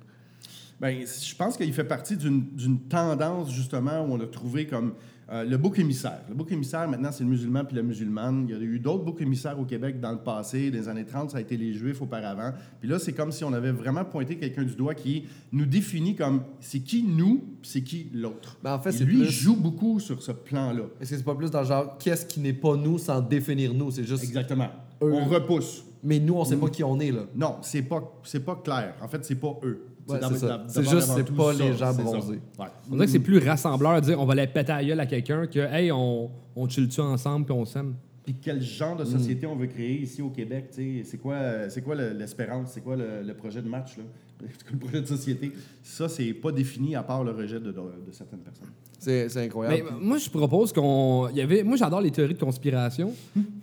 [0.80, 4.94] Ben, je pense qu'il fait partie d'une d'une tendance, justement, où on a trouvé comme
[5.32, 6.20] euh, le bouc émissaire.
[6.30, 8.46] Le bouc émissaire, maintenant, c'est le musulman puis la musulmane.
[8.48, 10.70] Il y a eu d'autres boucs émissaires au Québec dans le passé.
[10.70, 12.52] Dans les années 30, ça a été les Juifs auparavant.
[12.80, 16.16] Puis là, c'est comme si on avait vraiment pointé quelqu'un du doigt qui nous définit
[16.16, 18.58] comme c'est qui nous, c'est qui l'autre.
[18.64, 20.84] Ben, en fait, Et c'est lui, plus- il joue beaucoup sur ce plan-là.
[21.02, 23.74] Est-ce que c'est pas plus dans le genre qu'est-ce qui n'est pas nous sans définir
[23.74, 23.90] nous?
[23.92, 24.24] C'est juste.
[24.24, 24.70] Exactement.
[25.02, 25.12] Eux.
[25.12, 25.84] On repousse.
[26.04, 27.22] Mais nous, on sait pas qui on est, là.
[27.36, 28.94] Non, c'est pas, c'est pas clair.
[29.02, 29.88] En fait, c'est pas eux.
[30.08, 30.20] Ouais,
[30.68, 32.40] c'est juste, c'est pas ça, les gens bronzés.
[32.60, 32.66] Ouais.
[32.92, 35.00] On dirait que c'est plus rassembleur de dire on va aller péter à la gueule
[35.00, 37.96] à quelqu'un que hey, on, on chill-tu ensemble puis on s'aime.
[38.24, 39.08] Puis quel genre de Mm.
[39.20, 42.14] société on veut créer ici au Québec, tu sais, c'est quoi, euh, c'est quoi le-
[42.14, 44.04] l'espérance, c'est quoi le, le projet de match, là?
[44.42, 45.52] C'est quoi le projet de société?
[45.82, 48.68] Ça, c'est pas défini à part le rejet de, de- de certaines personnes.
[49.00, 49.84] C'est c'est incroyable.
[49.92, 51.30] Mais moi, je propose qu'on.
[51.32, 51.64] il Y avait...
[51.64, 53.14] Moi, j'adore les théories de conspiration.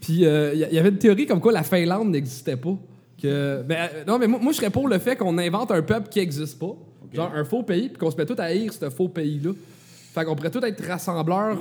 [0.01, 2.77] Puis, euh, y- il y avait une théorie comme quoi la Finlande n'existait pas.
[3.23, 3.63] Que...
[3.63, 6.09] Ben, euh, non, mais moi, moi, je serais pour le fait qu'on invente un peuple
[6.09, 6.75] qui n'existe pas.
[7.13, 9.53] Genre un faux pays, puis qu'on se met tout à haïr ce faux pays-là.
[10.15, 11.59] Fait qu'on pourrait tout être rassembleurs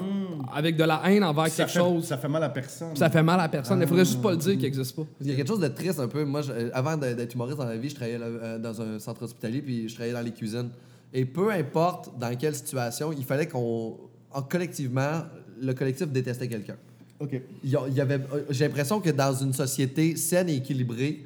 [0.54, 1.48] avec de la haine envers.
[1.48, 2.06] Ça quelque fait, chose.
[2.06, 2.90] ça fait mal à personne.
[2.90, 3.80] Puis Ça fait mal à personne.
[3.82, 5.04] Il faudrait juste pas le dire qu'il n'existe pas.
[5.22, 6.24] Il y a quelque chose de triste un peu.
[6.26, 9.24] Moi, je- euh, avant d'être humoriste dans la vie, je travaillais euh, dans un centre
[9.24, 10.70] hospitalier puis je travaillais dans les cuisines.
[11.14, 13.98] Et peu importe dans quelle situation, il fallait qu'on.
[14.34, 15.24] en- collectivement,
[15.62, 16.76] le collectif détestait quelqu'un.
[17.20, 17.40] OK.
[17.64, 18.20] Il y avait,
[18.50, 21.24] j'ai l'impression que dans une société saine et équilibrée,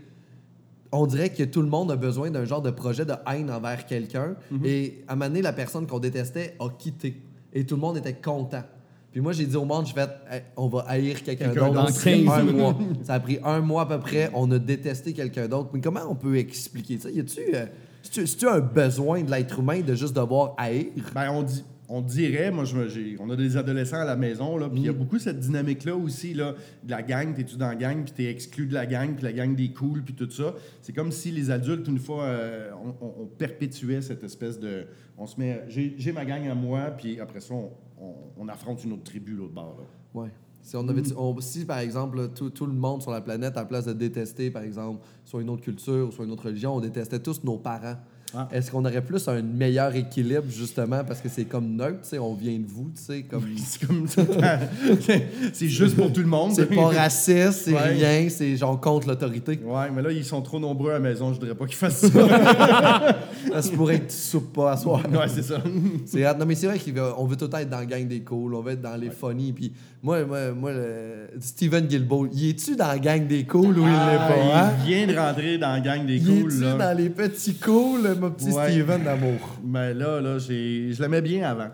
[1.01, 3.85] on dirait que tout le monde a besoin d'un genre de projet de haine envers
[3.85, 4.35] quelqu'un.
[4.63, 7.21] Et à un moment donné, la personne qu'on détestait a quitté.
[7.53, 8.63] Et tout le monde était content.
[9.11, 11.71] Puis moi, j'ai dit au monde, je vais, Hey, on va haïr quelqu'un d'autre.
[11.71, 11.89] d'autre.
[11.91, 12.77] Ça a pris Dans un 15 mois.
[13.03, 14.29] Ça a pris un mois à peu près.
[14.33, 15.69] On a détesté quelqu'un d'autre.
[15.73, 17.09] Mais comment on peut expliquer ça?
[17.09, 17.65] Y a-tu, euh,
[18.03, 20.87] c'est-tu, c'est-tu un besoin de l'être humain de juste devoir haïr?
[21.13, 24.69] Ben, on, dit, on dirait, moi, je, on a des adolescents à la maison, là,
[24.69, 27.75] puis il y a beaucoup cette dynamique-là aussi, là, de la gang, t'es-tu dans la
[27.75, 30.55] gang, puis t'es exclu de la gang, puis la gang des cools, puis tout ça.
[30.81, 34.85] C'est comme si les adultes, une fois, euh, on, on- on perpétuait cette espèce de...
[35.17, 35.63] On se met...
[35.67, 37.69] J'ai, ma gang à moi, puis après ça, on,
[38.01, 40.21] on- on affronte une autre tribu, l'autre bord, là.
[40.21, 40.29] Ouais.
[40.61, 43.59] Si, on avait, on- si, par exemple, tout, tout le monde sur la planète, à
[43.59, 46.79] la place de détester, par exemple, soit une autre culture soit une autre religion, on
[46.79, 47.97] détestait tous nos parents.
[48.33, 48.49] Ah.
[48.51, 52.19] Est-ce qu'on aurait plus un meilleur équilibre, justement, parce que c'est comme neutre, tu sais,
[52.19, 53.45] on vient de vous, tu sais, comme...
[53.57, 54.23] C'est comme ça.
[55.53, 56.51] c'est juste pour tout le monde.
[56.53, 57.93] C'est pas raciste, c'est Ouais.
[57.93, 59.59] rien, c'est genre contre l'autorité.
[59.63, 62.05] Ouais, mais là, ils sont trop nombreux à la maison, je voudrais pas qu'ils fassent
[62.07, 62.09] ça.
[63.51, 65.01] Ça se pourrait que tu soupes pas à soir.
[65.09, 65.61] ouais, c'est ça.
[66.05, 66.21] C'est.
[66.37, 68.53] Non, mais c'est vrai qu'on veut tout le temps être dans la gang des cools,
[68.55, 69.53] on veut être dans les funny.
[69.53, 69.71] Puis
[70.05, 73.87] moi, moi, moi le- Steven Guilbeault, y es-tu dans la gang des cools ou il
[73.87, 74.59] l'est Ah, pas?
[74.67, 74.73] hein?
[74.85, 76.73] il vient de rentrer dans la gang des Y cools, es-tu là.
[76.77, 78.71] dans les petits cools, mon petit Ouais.
[78.71, 79.57] Steven d'amour?
[79.65, 80.93] Mais là, là, j'ai...
[80.93, 81.69] je l'aimais bien avant.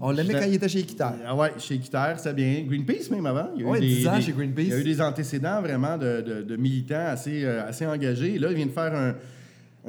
[0.00, 1.14] On l'aimait quand il était chez Équiterre.
[1.26, 2.62] Ah ouais, chez Équiterre, c'était bien.
[2.66, 3.48] Greenpeace, même avant.
[3.56, 4.62] Il y a eu des- 10 ans des- chez Greenpeace.
[4.66, 8.34] Il y a eu des antécédents vraiment de, de- de militants assez, euh, assez engagés.
[8.34, 9.14] Et là, il vient de faire un,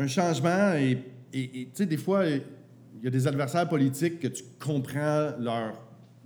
[0.02, 0.74] un changement.
[0.74, 0.98] Et,
[1.34, 2.41] tu sais, des fois, il
[3.04, 5.74] y a des adversaires politiques que tu comprends leur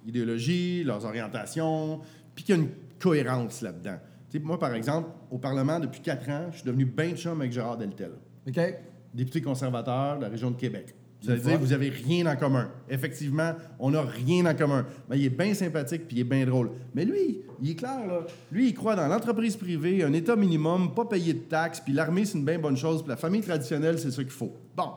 [0.07, 2.01] idéologie, leurs orientations,
[2.33, 3.97] puis qu'il y a une cohérence là-dedans.
[4.29, 7.39] Tu sais, moi, par exemple, au Parlement, depuis quatre ans, je suis devenu ben chum
[7.39, 8.11] avec Gérard Deltel,
[8.47, 8.59] OK?
[9.13, 10.93] député conservateur de la région de Québec.
[11.21, 12.69] Vous allez dire, vous avez rien en commun.
[12.87, 14.85] Effectivement, on n'a rien en commun.
[15.09, 16.71] Mais il est bien sympathique puis il est bien drôle.
[16.93, 18.19] Mais lui, il est clair, là.
[18.51, 22.25] Lui, il croit dans l'entreprise privée, un État minimum, pas payer de taxes, puis l'armée,
[22.25, 24.53] c'est une bien bonne chose, puis la famille traditionnelle, c'est ce qu'il faut.
[24.75, 24.91] Bon,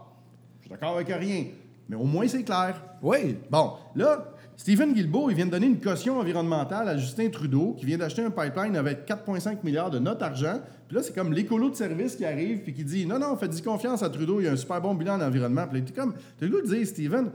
[0.58, 1.46] je suis d'accord avec rien.
[1.88, 2.80] Mais au moins, c'est clair.
[3.02, 3.36] Oui.
[3.50, 7.86] Bon, là, Stephen Guilbeault, il vient de donner une caution environnementale à Justin Trudeau, qui
[7.86, 10.60] vient d'acheter un pipeline avec 4,5 milliards de notre argent.
[10.86, 13.62] Puis là, c'est comme l'écolo de service qui arrive puis qui dit Non, non, faites-y
[13.62, 15.66] confiance à Trudeau, il a un super bon bilan en environnement.
[15.66, 17.30] Puis là, t'es comme, t'as le goût de dire, Stephen,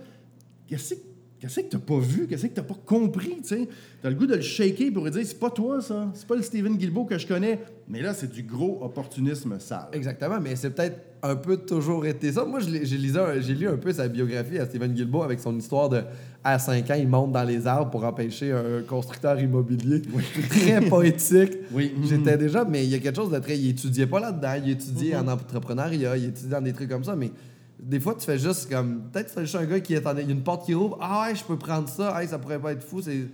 [0.68, 1.00] qu'est-ce que
[1.46, 2.26] Qu'est-ce que t'as pas vu?
[2.28, 3.38] Qu'est-ce que t'as pas compris?
[3.48, 3.68] Tu
[4.04, 6.12] as le goût de le shaker pour lui dire c'est pas toi, ça.
[6.16, 7.60] C'est pas le Stephen Guilbeault que je connais.
[7.88, 9.90] Mais là, c'est du gros opportunisme sale.
[9.94, 12.46] Exactement, mais c'est peut-être un peu toujours été ça.
[12.46, 16.02] Moi, j'ai j'ai lu un peu sa biographie à Stephen Guilbeault avec son histoire de
[16.44, 20.02] à 5 ans, il monte dans les arbres pour empêcher un constructeur immobilier.
[20.50, 21.54] Très poétique.
[21.72, 21.94] Oui.
[22.04, 23.58] J'étais déjà, mais il y a quelque chose de très.
[23.58, 27.16] Il étudiait pas là-dedans, il étudiait en entrepreneuriat, il étudiait dans des trucs comme ça,
[27.16, 27.32] mais
[27.80, 29.10] des fois, tu fais juste comme.
[29.12, 30.98] Peut-être que c'est juste un gars qui est Il y a une porte qui rouvre.
[31.02, 32.22] Ah, ouais, je peux prendre ça.
[32.22, 33.02] Hey, ça pourrait pas être fou.
[33.02, 33.28] C'est.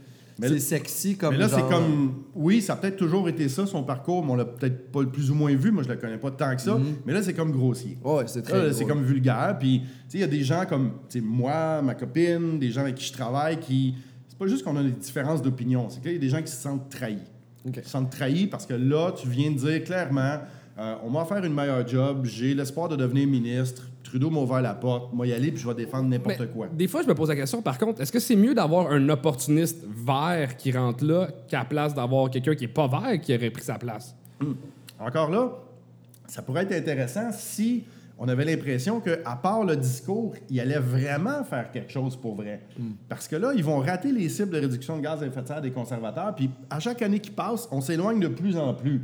[0.44, 2.24] C'est sexy comme Mais là, c'est genre- comme.
[2.34, 5.30] Oui, ça a peut-être toujours été ça, son parcours, mais on l'a peut-être pas plus
[5.30, 5.72] ou moins vu.
[5.72, 6.80] Moi, je le connais pas tant que ça.
[7.06, 7.98] Mais là, c'est comme grossier.
[8.04, 8.74] Ouais, c'est très.
[8.74, 9.58] c'est comme vulgaire.
[9.60, 12.72] Puis, tu sais, il y a des gens comme tu sais, moi, ma copine, des
[12.72, 13.96] gens avec qui je travaille qui.
[14.28, 16.52] C'est pas juste qu'on a des différences d'opinion, c'est qu'il y a des gens qui
[16.52, 17.20] se sentent trahis.
[17.68, 17.76] Ok.
[17.78, 20.40] Ils se sentent trahis parce que là, tu viens de dire clairement
[20.80, 23.88] euh, on m'a offert une meilleure job, j'ai l'espoir de devenir ministre.
[24.12, 26.68] Trudeau m'a ouvert la porte, moi y aller, puis je vais défendre n'importe Mais quoi.
[26.68, 29.08] Des fois, je me pose la question, par contre, est-ce que c'est mieux d'avoir un
[29.08, 33.34] opportuniste vert qui rentre là qu'à la place d'avoir quelqu'un qui est pas vert qui
[33.34, 34.14] aurait pris sa place?
[35.00, 35.54] Encore là,
[36.28, 37.86] ça pourrait être intéressant si
[38.20, 42.64] on avait l'impression qu'à part le discours, il allait vraiment faire quelque chose pour vrai.
[43.08, 45.48] Parce que là, ils vont rater les cibles de réduction de gaz à effet de
[45.48, 49.02] serre des conservateurs, puis à chaque année qui passe, on s'éloigne de plus en plus.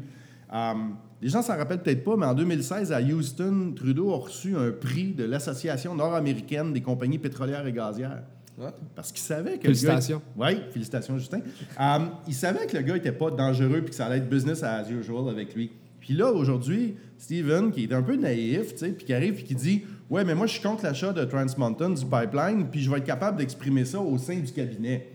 [0.53, 0.73] Euh,
[1.21, 4.71] les gens s'en rappellent peut-être pas, mais en 2016, à Houston, Trudeau a reçu un
[4.71, 8.23] prix de l'Association nord-américaine des compagnies pétrolières et gazières.
[8.57, 8.69] Ouais.
[8.95, 10.21] Parce qu'il savait que le Félicitations.
[10.37, 10.47] gars...
[10.47, 11.41] Oui, félicitations, Justin.
[11.79, 14.63] Euh, il savait que le gars était pas dangereux puis que ça allait être business
[14.63, 15.71] as usual avec lui.
[15.99, 19.43] Puis là, aujourd'hui, Steven, qui est un peu naïf, tu sais, puis qui arrive puis
[19.43, 22.81] qui dit «Ouais, mais moi, je suis contre l'achat de Trans Mountain, du pipeline, puis
[22.81, 25.09] je vais être capable d'exprimer ça au sein du cabinet.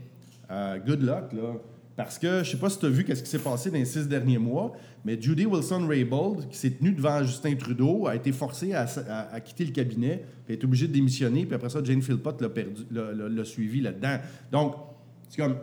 [0.50, 1.54] Euh, good luck, là.
[1.96, 3.84] Parce que, je sais pas si tu as vu qu'est-ce qui s'est passé dans les
[3.84, 4.72] six derniers mois,
[5.04, 9.72] mais Judy Wilson-Raybould, qui s'est tenue devant Justin Trudeau, a été forcée à, quitter le
[9.72, 14.18] cabinet, puis a été obligée de démissionner, puis après ça, Jane Philpott l'a suivi là-dedans.
[14.50, 14.74] Donc,
[15.28, 15.56] c'est comme,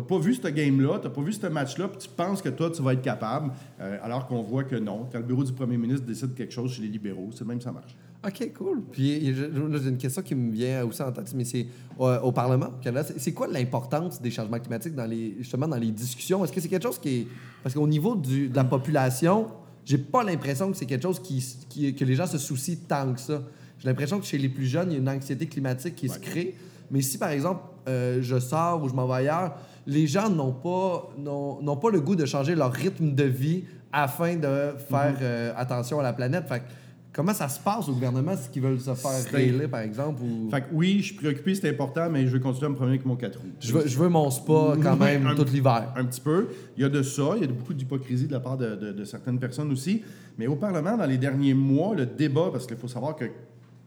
[0.00, 2.70] t'as pas vu ce game-là, t'as pas vu ce match-là, puis tu penses que toi,
[2.70, 5.08] tu vas être capable, euh, alors qu'on voit que non.
[5.10, 7.64] Quand le bureau du premier ministre décide quelque chose chez les libéraux, c'est même que
[7.64, 7.96] ça marche.
[8.26, 8.82] OK, cool.
[8.92, 11.66] Puis j'ai une question qui me vient aussi en tête, mais c'est
[12.00, 13.08] euh, au Parlement au Canada.
[13.16, 16.44] c'est- quoi l'importance des changements climatiques dans les, justement dans les discussions?
[16.44, 17.26] Est-ce que c'est quelque chose qui est...
[17.62, 19.46] Parce qu'au niveau du- de la population,
[19.84, 23.12] j'ai pas l'impression que c'est quelque chose qui, qui- que les gens se soucient tant
[23.14, 23.40] que ça.
[23.78, 26.18] J'ai l'impression que chez les plus jeunes, il y a une anxiété climatique qui se
[26.18, 26.56] crée.
[26.90, 29.54] Mais si, par exemple, euh, je sors ou je m'en vais ailleurs,
[29.88, 33.64] les gens n'ont pas, n'ont n'ont pas le goût de changer leur rythme de vie
[33.92, 36.46] afin de faire euh, attention à la planète.
[36.46, 36.62] Fait
[37.10, 40.22] comment ça se passe au gouvernement si qu'ils veulent se faire réélire, par exemple?
[40.22, 40.50] Ou...
[40.50, 42.96] Fait que oui, je suis préoccupé, c'est important, mais je vais continuer à me promener
[42.96, 43.46] avec mon 4 roues.
[43.60, 45.90] Je veux, je veux mon spa quand même Un- tout l'hiver.
[45.96, 46.48] Un petit peu.
[46.76, 48.92] Il y a de ça, il y a beaucoup d'hypocrisie de la part de, de-
[48.92, 50.02] de certaines personnes aussi.
[50.36, 53.24] Mais au Parlement, dans les derniers mois, le débat, parce qu'il faut savoir que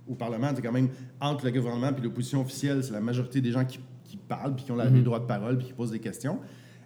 [0.10, 0.90] au Parlement, c'est quand même
[1.22, 3.80] entre le gouvernement et l'opposition officielle, c'est la majorité des gens qui,
[4.12, 6.40] qui parlent, puis qui ont la- les droits de parole, puis qui posent des questions.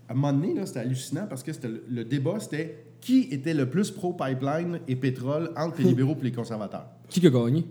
[0.08, 3.54] À un moment donné, c'était hallucinant parce que c'était le, le débat, c'était qui était
[3.54, 6.88] le plus pro-pipeline et pétrole entre les libéraux et les conservateurs.
[7.10, 7.66] Qui qui a gagné?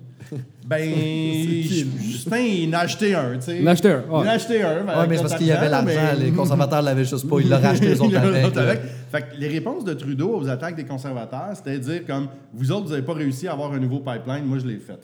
[0.66, 0.90] Ben,
[2.00, 3.58] Justin, il en a acheté un, tu sais.
[3.58, 4.04] Il en a acheté un, ouais.
[4.08, 4.84] Il en a acheté un.
[4.84, 7.40] ben, Ouais, mais c'est parce qu'il y avait l'argent, mais- Les conservateurs l'avaient juste pas.
[7.40, 8.56] Ils l'auraient acheté eux autres Il y en a avec.
[8.56, 8.80] avec.
[9.10, 12.72] Fait que les réponses de Trudeau aux attaques des conservateurs, c'était de dire comme vous
[12.72, 15.00] autres, vous n'avez pas réussi à avoir un nouveau pipeline, moi je l'ai fait.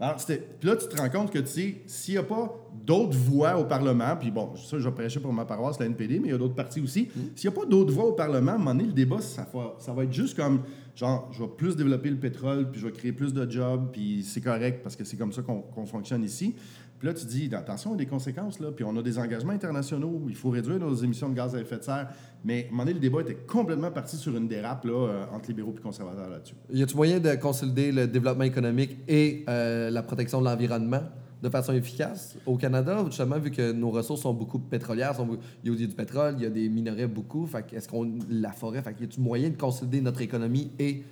[0.00, 2.52] Alors, c'était- puis là, tu te rends compte que tu sais, s'il n'y a pas
[2.84, 6.18] d'autres voix au Parlement, puis bon, ça, je vais prêcher pour ma paroisse, la NPD,
[6.18, 7.08] mais il y a d'autres partis aussi.
[7.34, 9.46] S'il n'y a pas d'autres voix au Parlement, à un moment donné, le débat, ça
[9.52, 10.60] va, ça va être juste comme
[10.94, 14.22] genre, je vais plus développer le pétrole, puis je vais créer plus de jobs, puis
[14.24, 16.54] c'est correct parce que c'est comme ça qu'on fonctionne ici.
[17.02, 18.70] Puis là, tu dis, attention, il y a des conséquences, là.
[18.70, 20.22] Puis on a des engagements internationaux.
[20.28, 22.10] Il faut réduire nos émissions de gaz à effet de serre.
[22.44, 25.24] Mais à un moment donné, le débat était complètement parti sur une dérape, là, euh,
[25.32, 26.54] entre libéraux et conservateurs là-dessus.
[26.72, 31.02] Y a-tu moyen de consolider le développement économique et euh, la protection de l'environnement?
[31.42, 35.72] De façon efficace au Canada, justement, vu que nos ressources sont beaucoup pétrolières, sont- il
[35.72, 37.46] y a du pétrole, il y a des minerais beaucoup.
[37.46, 41.02] Fait est-ce qu'on la forêt, fait y a-tu moyen de consolider notre économie et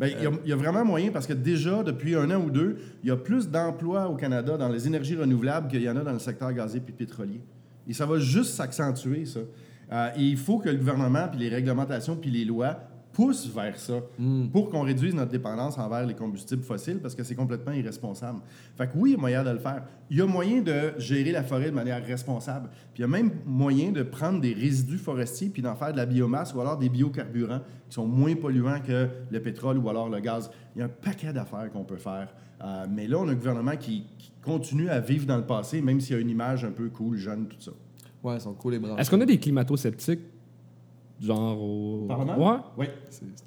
[0.00, 2.78] y a- il y, a vraiment moyen parce que déjà, depuis un an ou deux,
[3.02, 6.00] il y a plus d'emplois au Canada dans les énergies renouvelables qu'il y en a
[6.04, 7.40] dans le secteur gazier puis pétrolier.
[7.88, 9.40] Et ça va juste s'accentuer, ça.
[9.92, 12.78] Euh, et il faut que le gouvernement, puis les réglementations, puis les lois
[13.20, 14.00] pousse vers ça
[14.50, 18.40] pour qu'on réduise notre dépendance envers les combustibles fossiles parce que c'est complètement irresponsable.
[18.78, 19.82] Fait que oui, il y a moyen de le faire.
[20.08, 22.70] Il y a moyen de gérer la forêt de manière responsable.
[22.94, 25.98] Puis il y a même moyen de prendre des résidus forestiers puis d'en faire de
[25.98, 30.08] la biomasse ou alors des biocarburants qui sont moins polluants que le pétrole ou alors
[30.08, 30.50] le gaz.
[30.74, 32.34] Il y a un paquet d'affaires qu'on peut faire.
[32.64, 35.82] Euh, mais là, on a un gouvernement qui, qui continue à vivre dans le passé,
[35.82, 37.72] même s'il y a une image un peu cool, jeune, tout ça.
[38.22, 38.96] Ouais, ils sont cool les bras.
[38.98, 40.20] Est-ce qu'on a des climato-sceptiques?
[41.20, 42.06] Genre au.
[42.08, 42.38] Parlement?
[42.38, 42.56] Ouais.
[42.78, 42.86] Oui.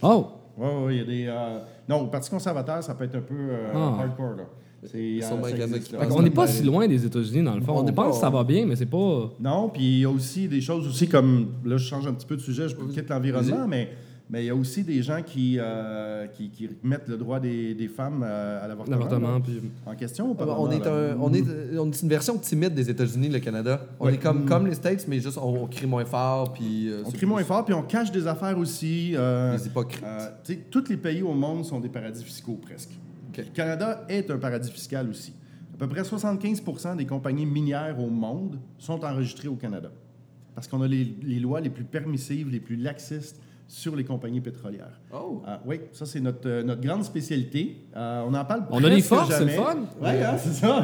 [0.02, 0.28] Oh!
[0.58, 1.26] Oui, oui, il y a des.
[1.28, 1.60] euh,
[1.90, 3.98] Non, au Parti conservateur, ça peut être un peu euh, Ah.
[4.02, 4.44] hardcore, là.
[4.86, 7.72] C'est, Sûrement euh, existe, n'est pas si loin des États-Unis, dans le fond.
[7.74, 9.30] on On n'est pense pas- que ça va bien, mais c'est pas.
[9.40, 11.54] Non, puis il y a aussi des choses aussi comme.
[11.64, 13.90] Là, je change un petit peu de sujet, je quitte l'environnement, mais.
[14.34, 17.76] Mais il y a aussi des gens qui, euh, qui, qui mettent le droit des,
[17.76, 19.62] des femmes euh, à l'avortement, puis.
[19.86, 20.32] en question.
[20.32, 21.44] au Ah, On est, un- on, est,
[21.78, 23.86] on est une version timide des États-Unis, le Canada.
[24.00, 24.16] On Ouais.
[24.16, 26.52] est comme, comme les States, mais juste on, on crie moins fort.
[26.52, 29.12] Puis, euh, On crie moins fort, puis on cache des affaires aussi.
[29.16, 30.04] euh, Les hypocrites.
[30.04, 32.90] euh, tu sais, tous les pays au monde sont des paradis fiscaux, presque.
[33.38, 35.34] Le Canada est un paradis fiscal aussi.
[35.76, 39.92] À peu près 75% des compagnies minières au monde sont enregistrées au Canada.
[40.56, 44.42] Parce qu'on a les, les lois les plus permissives, les plus laxistes sur les compagnies
[44.42, 45.00] pétrolières.
[45.12, 45.42] Oh!
[45.48, 47.78] Ah, oui, ça, c'est notre, euh, notre grande spécialité.
[47.96, 49.78] Euh, on en parle On a les forces, c'est le fun.
[50.02, 50.84] Oui, hein, c'est ça.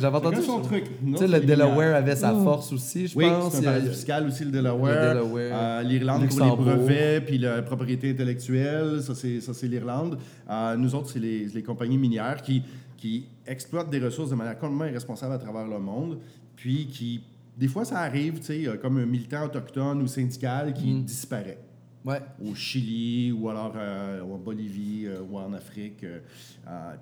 [0.00, 0.68] J'avais entendu son ça.
[0.68, 0.84] truc?
[1.04, 1.40] Tu sais, le.
[1.40, 3.52] Delaware avait sa force aussi, je Oui, pense.
[3.54, 5.02] c'est un Il y a- paradis fiscal aussi, le Delaware.
[5.02, 5.52] Le Delaware.
[5.54, 10.18] Euh, L'Irlande pour les brevets, puis la propriété intellectuelle, ça c'est, ça, c'est l'Irlande.
[10.48, 12.62] Euh, nous autres, c'est les, les compagnies minières qui,
[12.96, 16.18] qui exploitent des ressources de manière complètement irresponsable à travers le monde,
[16.56, 17.22] puis qui,
[17.58, 21.02] des fois, ça arrive, tu sais, euh, comme un militant autochtone ou syndical qui Mm.
[21.04, 21.58] disparaît
[22.04, 22.20] Ouais.
[22.42, 26.02] au Chili ou alors euh, en Bolivie euh, ou en Afrique.
[26.04, 26.20] euh,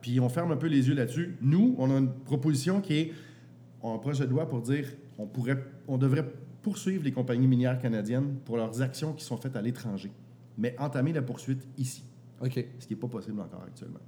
[0.01, 1.37] puis on ferme un peu les yeux là-dessus.
[1.41, 3.13] Nous, on a une proposition qui est
[3.81, 6.29] on a un projet de loi pour dire on pourrait, on devrait
[6.63, 10.11] poursuivre les compagnies minières canadiennes pour leurs actions qui sont faites à l'étranger,
[10.57, 12.03] mais entamer la poursuite ici,
[12.43, 12.55] OK.
[12.81, 14.01] ce qui n'est pas possible encore actuellement.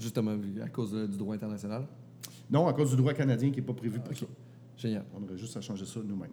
[0.00, 1.86] Justement, vu- à cause du droit international?
[2.50, 4.26] Non, à cause du droit canadien qui n'est pas prévu pour ça.
[4.76, 5.04] Génial.
[5.14, 6.30] On aurait juste à changer ça nous-mêmes.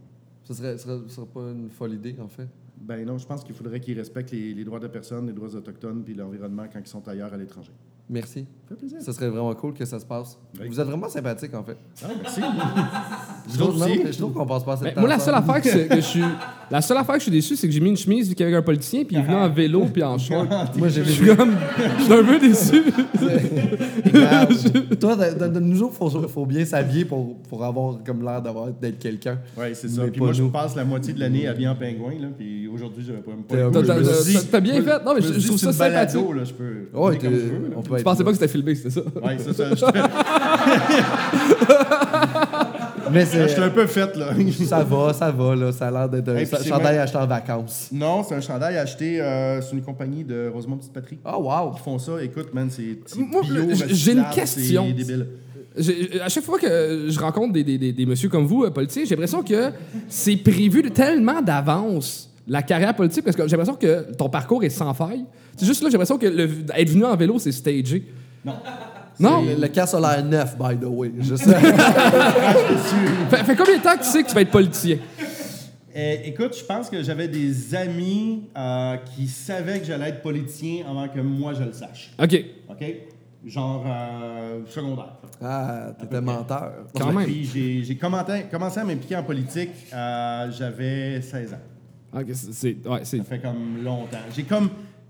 [0.50, 2.48] Ce serait, ce serait, ce serait pas une folle idée, en fait.
[2.82, 5.54] Ben non, je pense qu'il faudrait qu'ils respectent les, les droits de personnes, les droits
[5.54, 7.72] autochtones, puis l'environnement quand ils sont ailleurs à l'étranger.
[8.10, 8.48] Merci.
[8.64, 9.02] Ça fait plaisir.
[9.04, 10.40] Ce serait vraiment cool que ça se passe.
[10.60, 10.68] Oui.
[10.68, 11.78] Vous êtes vraiment sympathique, en fait.
[12.04, 12.42] Ah, merci.
[13.52, 15.70] Je trouve, je qu'on passe pas assez de Ben, temps moi, la seule affaire que,
[15.70, 16.24] c'est- que je suis.
[16.72, 18.46] La seule affaire que je suis déçu, c'est que j'ai mis une chemise vu qu'il
[18.46, 20.48] y avait un politicien, puis il venait en vélo puis en short.
[20.78, 21.56] Moi, j'ai Je suis comme.
[21.98, 22.84] Je suis un peu déçu.
[25.00, 28.24] Toi, de, de- de nos jours, il faut, faut bien s'habiller pour, pour avoir comme
[28.24, 29.40] l'air d'avoir d'être quelqu'un.
[29.58, 30.04] Oui, c'est ça.
[30.04, 30.50] Mais Puis moi, je nous.
[30.50, 33.56] passe la moitié de l'année habillé en pingouin, là, puis aujourd'hui, j'avais pas même pas.
[34.52, 35.04] T'as- bien fait.
[35.06, 36.20] Non, mais je trouve ça sympathique.
[36.22, 36.90] balado, là, je peux.
[36.94, 37.76] Ouais, comme je veux, là.
[37.78, 39.02] on peut Je pensais pas que c'était filmé, c'était ça.
[39.02, 39.70] Ouais, c'est ça.
[43.10, 44.28] Je Mais je suis un c'est, peu faite, là.
[44.66, 45.72] ça va, ça va, là.
[45.72, 47.90] Ça a l'air d'être un Hey, c'est chandail même- acheté en vacances.
[47.92, 51.18] Non, c'est un chandail acheté euh, sur une compagnie de Rosemont Petite Patrie.
[51.26, 51.74] Oh, wow!
[51.76, 52.14] Ils font ça.
[52.22, 53.20] Écoute, man, c'est c'est
[53.96, 54.86] j'ai- une question.
[54.88, 55.28] C'est débile.
[56.24, 59.04] À chaque fois que je rencontre des, des, des, des messieurs comme vous, euh, politiciens,
[59.06, 59.72] j'ai l'impression que
[60.10, 64.64] c'est prévu de tellement d'avance, la carrière politique, parce que j'ai l'impression que ton parcours
[64.64, 65.24] est sans faille.
[65.56, 68.08] C'est juste là, j'ai l'impression que le- être venu en vélo, c'est stagé.
[68.44, 68.54] Non.
[69.20, 69.42] Non?
[69.44, 71.12] Le, le casque a l'air neuf, by the way.
[71.20, 71.54] Je sais.
[73.30, 74.98] Fait, fait combien de temps que tu sais que tu vas être politicien?
[75.94, 80.86] Eh, écoute, je pense que j'avais des amis euh, qui savaient que j'allais être politicien
[80.90, 82.12] avant que moi je le sache.
[82.22, 82.46] OK.
[82.70, 82.86] OK?
[83.46, 85.14] Genre euh, secondaire.
[85.42, 86.74] ah, t'étais menteur.
[86.98, 87.26] Quand même.
[87.26, 92.20] Puis j'ai commencé, commencé à m'impliquer en politique, euh, j'avais 16 ans.
[92.20, 92.88] OK, c'est- c'est...
[92.88, 93.18] Ouais, c'est...
[93.18, 94.18] Ça fait comme longtemps.
[94.36, 94.70] J'ai comme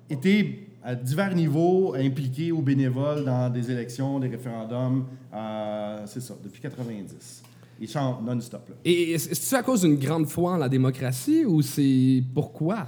[0.09, 5.05] été à divers niveaux impliqué au bénévole dans des élections, des référendums.
[5.33, 7.43] euh, c'est ça, depuis 90.
[7.81, 8.67] Ils chantent non-stop.
[8.69, 8.75] là.
[8.83, 12.87] Et est-ce est-ce à cause d'une grande foi en la démocratie ou c'est pourquoi?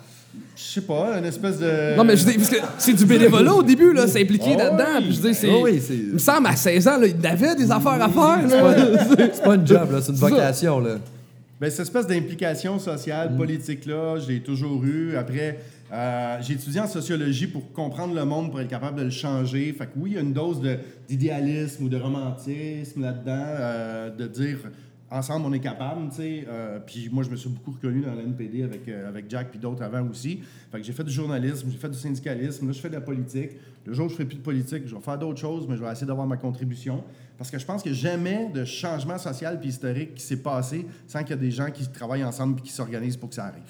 [0.55, 1.95] Je sais pas, une espèce de.
[1.95, 4.57] Non, mais je dis, parce que c'est du bénévolat au début, là, c'est impliqué Oh
[4.57, 4.83] là-dedans.
[4.97, 5.03] oui.
[5.05, 5.49] Puis je dis, c'est.
[5.49, 8.09] Oh oui, c'est- Il me semble, à 16 ans, là, il avait des affaires à
[8.09, 8.73] faire, C'est là.
[9.15, 10.79] pas, c'est pas une job, là, c'est une C'est vocation.
[10.79, 10.95] Là.
[11.61, 12.79] Ben, cette espèce d'implication Mm.
[12.79, 15.15] sociale, politique-là, j'ai toujours eu.
[15.15, 15.59] Après,
[15.93, 19.71] euh, j'ai étudié en sociologie pour comprendre le monde, pour être capable de le changer.
[19.71, 20.59] Fait que oui, il y a une dose
[21.07, 24.57] d'idéalisme ou de romantisme là-dedans, euh, de dire
[25.11, 26.45] ensemble on est capable, tu sais.
[26.47, 29.51] Euh, puis moi, je me suis beaucoup reconnu dans la NPD avec, euh, avec Jack
[29.51, 30.39] puis d'autres avant aussi.
[30.71, 33.01] Fait que j'ai fait du journalisme, j'ai fait du syndicalisme, là je fais de la
[33.01, 33.51] politique.
[33.85, 35.83] Le jour où je ferai plus de politique, je vais faire d'autres choses, mais je
[35.83, 37.03] vais essayer d'avoir ma contribution.
[37.41, 41.21] Parce que je pense que jamais de changement social puis historique qui s'est passé sans
[41.23, 43.63] qu'il y ait des gens qui travaillent ensemble et qui s'organisent pour que ça arrive.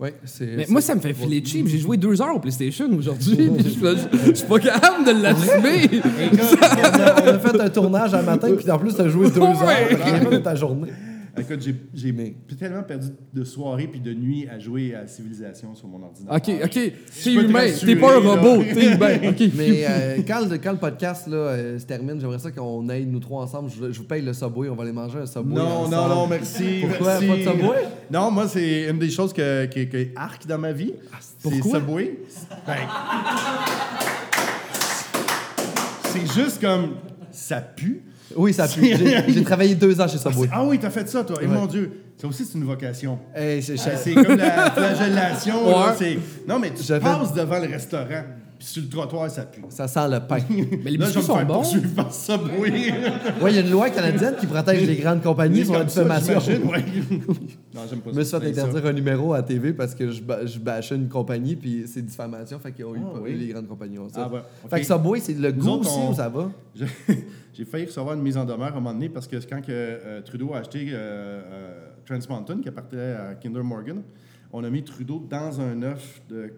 [0.00, 0.46] Oui, c'est.
[0.56, 1.66] Mais c'est- moi, ça me fait filer cheap.
[1.68, 6.00] J'ai joué deux heures au PlayStation aujourd'hui, je je- je suis pas capable de l'assumer.
[6.02, 9.40] on, a, on a fait un tournage un matin, puis en plus, t'as joué deux
[9.40, 9.48] Ouais.
[9.50, 9.98] heures.
[9.98, 10.90] Fait de ta journée.
[11.38, 15.74] Écoute, j'ai- j'ai Mais- tellement perdu de soirées puis de nuits à jouer à Civilisation
[15.74, 16.36] sur mon ordinateur.
[16.36, 16.70] Ok, ok.
[16.72, 17.66] T'es peux te humain.
[17.84, 18.30] T'es pas un là.
[18.30, 18.62] robot.
[18.64, 19.18] T'es humain.
[19.30, 19.50] Ok.
[19.56, 23.06] Mais euh, quand, le, quand le podcast là, euh, se termine, j'aimerais ça qu'on aille
[23.06, 23.70] nous trois ensemble.
[23.70, 25.54] Je, je vous paye le Subway, on va aller manger un Subway.
[25.54, 26.14] Non, non, ensemble.
[26.14, 26.80] non, merci.
[26.80, 27.26] Pourquoi merci.
[27.26, 27.78] pas de Subway?
[28.10, 30.94] Non, moi, c'est une des choses que, que, que arc dans ma vie.
[31.20, 31.78] c'est pourquoi?
[31.80, 32.18] Subway.
[32.66, 32.74] Ben,
[36.04, 36.94] c'est juste comme.
[37.32, 38.02] Ça pue.
[38.36, 38.84] Oui, ça pue.
[38.96, 40.48] J'ai j'ai travaillé deux ans chez Subway.
[40.52, 41.36] Ah oui, t'as fait ça, toi.
[41.42, 41.52] Et Ouais.
[41.52, 43.18] mon Dieu, ça aussi, c'est une vocation.
[43.34, 45.66] Hey, c'est- Ah, comme la flagellation.
[45.68, 46.18] Ouais.
[46.46, 48.22] Non, mais tu J'avais- passes devant le restaurant,
[48.60, 49.62] puis sur le trottoir, ça pue.
[49.70, 50.36] ça sent le pain.
[50.84, 52.10] Mais les Là, je vais me faire poursuivre par.
[52.60, 52.72] Oui,
[53.48, 56.38] il y a une loi canadienne qui protège les grandes compagnies sur la ça, diffamation.
[56.68, 56.84] ouais.
[57.74, 58.40] Non, j'aime pas Je me suis ça.
[58.40, 58.64] fait ça.
[58.66, 62.02] interdire un numéro à TV parce que je, ba- je bâchais une compagnie, puis c'est
[62.02, 63.34] diffamation, fait qu'ils ont eu Ah, oui.
[63.36, 64.28] les grandes compagnies ont ça.
[64.30, 64.40] Ah, ouais.
[64.68, 66.50] Fait que Subway, c'est le Nous goût autres, aussi on- ou ça va?
[67.54, 69.66] J'ai failli recevoir une mise en demeure à un moment donné parce que quand que,
[69.70, 74.02] euh, Trudeau a acheté euh, euh, Trans Mountain, qui appartenait à Kinder Morgan,
[74.52, 76.52] on a mis Trudeau dans un œuf de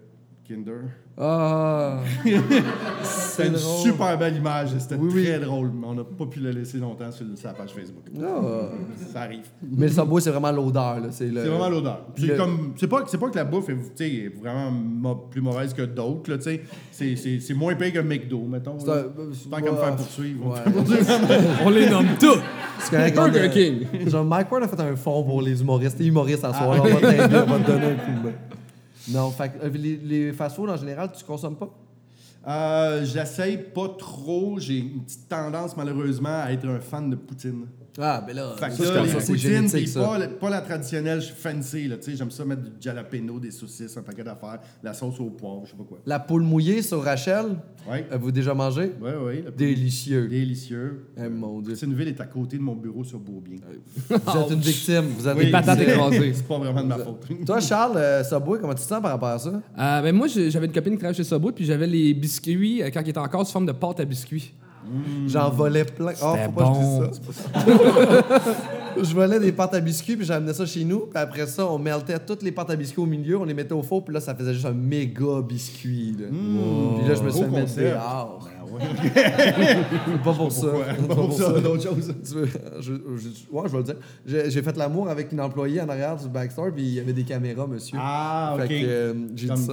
[0.49, 0.83] Kinder.
[1.17, 2.01] Ah!
[3.03, 3.83] C'était une drôle.
[3.83, 5.25] super belle image, c'était Oui, oui.
[5.25, 8.05] très drôle, mais on n'a pas pu le laisser longtemps sur sa page Facebook.
[8.21, 8.71] Ah.
[9.13, 9.47] Ça arrive.
[9.63, 11.01] Mais le Subway, c'est vraiment l'odeur.
[11.01, 11.09] là.
[11.11, 11.43] C'est le...
[11.43, 12.07] Vraiment l'odeur.
[12.17, 15.83] C'est le- comme c'est pas c'est pas que la bouffe est, vraiment plus mauvaise que
[15.83, 16.63] d'autres là, tu sais.
[16.91, 18.77] C'est- c'est c'est moins pire que McDo mettons.
[18.77, 19.03] Un-
[19.51, 20.47] Tant qu'à me faire poursuivre.
[20.47, 20.61] Ouais.
[21.65, 22.39] On les nomme tous.
[22.81, 24.09] C'est Burger King.
[24.09, 25.99] Genre, Mike Ward a fait un fond pour les humoristes.
[25.99, 28.33] T'es humoriste en soir, on va t'aider, on va te donner un coup de main.
[29.09, 31.71] Non, fait euh, les, les fast-food en général, tu consommes pas?
[32.47, 34.59] Euh, J'essaye pas trop.
[34.59, 37.67] J'ai une petite tendance, malheureusement, à être un fan de poutine.
[38.01, 40.19] Ah, ben là, Fait que les poutines, génétique, puis ça.
[40.41, 41.89] pas, la traditionnelle fancy.
[41.89, 45.21] là, tu sais, J'aime ça mettre du jalapeno, des saucisses, un paquet d'affaires, la sauce
[45.21, 45.99] au poivre, je sais pas quoi.
[46.07, 47.47] La poule mouillée sur Rachel,
[47.91, 48.93] Ouais, avez-vous déjà mangé?
[49.03, 49.43] ouais.
[49.45, 50.29] la- Délicieux.
[50.29, 51.07] Délicieux.
[51.19, 51.75] Eh, mon Dieu.
[51.83, 53.59] Une ville est à côté de mon bureau sur Beaubien.
[54.09, 55.05] Vous êtes une victime.
[55.19, 56.33] Vous êtes Oui, une patates écrasées.
[56.35, 57.27] C'est pas vraiment de ma faute.
[57.47, 59.51] Toi, Charles, euh, Subway, comment tu te sens par rapport à ça?
[59.79, 62.91] Euh, ben moi, j'avais une copine qui travaillait chez Subway, puis j'avais les biscuits euh,
[62.93, 64.55] quand ils étaient encore sous forme de pâte à biscuits.
[65.27, 66.13] J'en volais plein.
[66.23, 67.03] Oh, faut pas que bon.
[67.05, 67.61] je dise ça.
[69.01, 71.01] je volais des pâtes à biscuits, puis j'amenais ça chez nous.
[71.01, 73.73] Puis après ça, on meltait toutes les pâtes à biscuits au milieu, on les mettait
[73.75, 76.17] au four, puis là, ça faisait juste un méga biscuit.
[76.19, 76.27] Là.
[76.31, 77.91] Puis là, je me suis mettre concept.
[77.93, 78.49] dehors.
[78.73, 78.81] Ouais.
[80.25, 80.67] Pas pour ça.
[81.07, 82.15] Pas pour ça, d'autres choses.
[82.27, 82.49] Tu veux-
[82.81, 83.95] je, ouais, je vais le dire.
[84.51, 87.25] J'ai fait l'amour avec une employée en arrière du backstore, puis il y avait des
[87.25, 87.99] caméras, monsieur.
[88.01, 88.71] Ah, ok.
[88.71, 89.13] euh,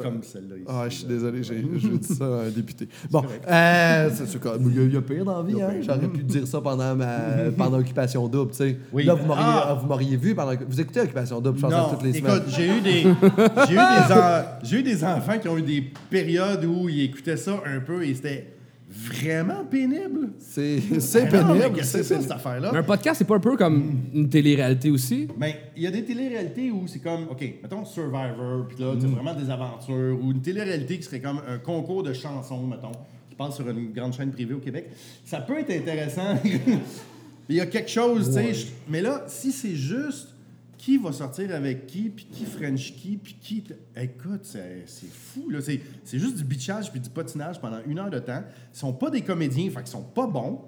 [0.01, 0.65] comme, celle-là ici.
[0.67, 2.87] Ah, je suis désolé, j'ai dit ça à un député.
[3.09, 5.69] Bon, euh, c'est comme- il y, a- pire dans la vie, hein?
[5.81, 7.17] J'aurais pu dire ça pendant ma
[7.57, 8.77] pendant Occupation Double, tu sais.
[8.91, 9.05] Oui.
[9.09, 9.77] Là, vous m'auriez Ah!
[9.81, 10.53] vous m'auriez vu pendant.
[10.67, 12.37] Vous écoutez Occupation Double, je pense, Non, toutes les semaines.
[12.37, 13.01] écoute, j'ai eu des,
[13.67, 17.01] j'ai eu des, en- j'ai eu des enfants qui ont eu des périodes où ils
[17.05, 18.53] écoutaient ça un peu et c'était
[18.91, 20.29] vraiment pénible.
[20.39, 21.77] C'est c'est Ben non, mais pénible.
[21.79, 22.23] que c'est c'est ça, pénible.
[22.23, 22.69] cette affaire-là?
[22.73, 25.27] Mais un podcast, c'est pas un peu comme une télé-réalité aussi?
[25.37, 29.05] Ben, il y a des téléréalités où c'est comme, OK, mettons Survivor, puis là, c'est
[29.07, 29.11] Mm.
[29.11, 32.91] vraiment des aventures, ou une téléréalité qui serait comme un concours de chansons, mettons,
[33.29, 34.89] qui passe sur une grande chaîne privée au Québec.
[35.23, 36.35] Ça peut être intéressant.
[37.49, 38.67] Il y a quelque chose, tu sais.
[38.87, 40.29] Mais là, si c'est juste
[40.77, 43.63] qui va sortir avec qui, puis qui French qui, puis qui.
[43.97, 45.59] Écoute, c'est fou, là.
[45.61, 48.43] C'est juste du bitchage puis du patinage pendant une heure de temps.
[48.73, 50.61] Ils sont pas des comédiens, fait qu'ils sont pas bons.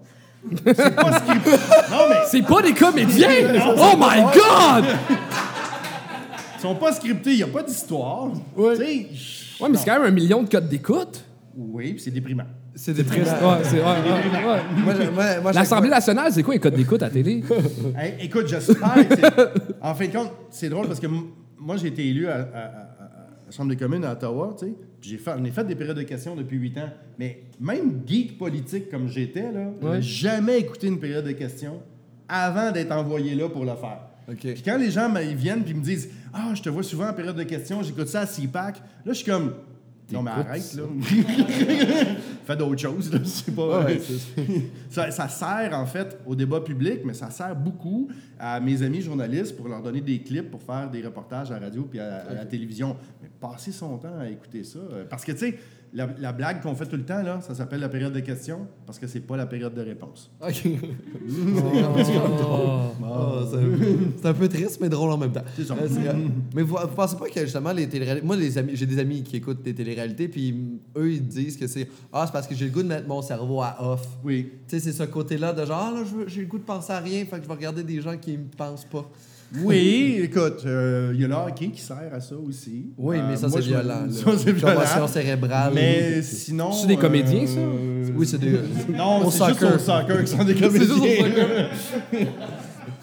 [0.65, 1.51] C'est pas ce qu'ils.
[1.91, 2.15] Non, mais.
[2.25, 3.29] C'est pas des comédiens!
[3.77, 4.85] Oh my God!
[6.57, 8.31] Ils sont pas scriptés, il n'y a pas d'histoire.
[8.75, 9.07] Sais,
[9.59, 11.23] Ouais, mais c'est quand même un million de codes d'écoute.
[11.55, 12.45] Oui, puis c'est déprimant.
[12.83, 13.07] C'est des Ouais,
[13.63, 14.61] c'est- ouais, ouais, ouais.
[14.83, 17.43] Moi, je- moi, moi, L'Assemblée nationale, c'est quoi un code d'écoute à télé?
[17.95, 19.49] Hey, écoute, j'espère que
[19.83, 21.05] En fin de compte, c'est drôle parce que
[21.59, 24.65] moi, j'ai été élu à, à- à- à la Chambre des communes à Ottawa, tu
[24.65, 24.73] sais.
[24.99, 26.89] puis J'ai fait, on a fait des périodes de questions depuis huit ans.
[27.19, 30.01] Mais même geek politique comme j'étais, là, Ouais.
[30.01, 31.81] j'ai jamais écouté une période de questions
[32.27, 33.99] avant d'être envoyé là pour le faire.
[34.39, 37.13] Puis quand les gens ils viennent puis me disent Ah, je te vois souvent en
[37.13, 39.53] période de questions, j'écoute ça à CPAC, là, je suis comme
[40.11, 40.83] Non, mais arrête, là.
[42.43, 43.19] Fais d'autres choses, là.
[43.25, 43.85] C'est pas.
[43.85, 43.99] Ouais,
[44.89, 49.01] ça, ça sert, en fait, au débat public, mais ça sert beaucoup à mes amis
[49.01, 52.17] journalistes pour leur donner des clips pour faire des reportages à la radio puis à,
[52.29, 52.95] à la télévision.
[53.21, 54.79] Mais passer son temps à écouter ça.
[55.09, 55.59] Parce que, tu sais,
[55.93, 58.67] la, la blague qu'on fait tout le temps, là, ça s'appelle la période de questions
[58.85, 60.31] parce que c'est pas la période de réponse.
[60.41, 60.67] OK.
[63.03, 65.43] Oh, c'est c'est un peu triste, mais drôle en même temps.
[65.55, 65.73] C'est ça.
[65.73, 66.13] Euh, c'est, euh,
[66.55, 68.25] mais vous, vous pensez pas que justement les téléréalités.
[68.25, 71.67] Moi, les amis, j'ai des amis qui écoutent des téléréalités, puis eux, ils disent que
[71.67, 74.07] c'est Ah, c'est parce que j'ai le goût de mettre mon cerveau à off.
[74.23, 74.51] Oui.
[74.67, 76.99] Tu sais, c'est ce côté-là de genre, ah, là, j'ai le goût de penser à
[76.99, 79.09] rien, fait que je vais regarder des gens qui me pensent pas.
[79.63, 82.93] Oui, écoute, euh, il y a le hockey qui sert à ça aussi.
[82.97, 84.07] Oui, mais Euh, ça, c'est violent.
[84.09, 84.73] Ça, c'est violent.
[84.75, 85.71] Commotion cérébrale.
[85.75, 86.71] Mais sinon.
[86.71, 87.59] C'est des comédiens, ça?
[87.59, 88.59] euh, Oui, c'est des.
[88.95, 89.75] Non, c'est juste soccer.
[89.75, 91.67] au soccer qui sont des juste comédiens.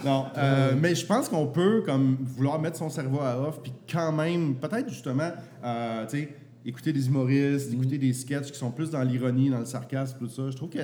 [0.05, 3.73] Non, euh, mais je pense qu'on peut comme vouloir mettre son cerveau à off, puis
[3.91, 5.31] quand même, peut-être justement,
[5.65, 6.29] euh, tu sais,
[6.65, 10.29] écouter des humoristes, écouter des sketchs qui sont plus dans l'ironie, dans le sarcasme, tout
[10.29, 10.51] ça.
[10.51, 10.79] Je trouve que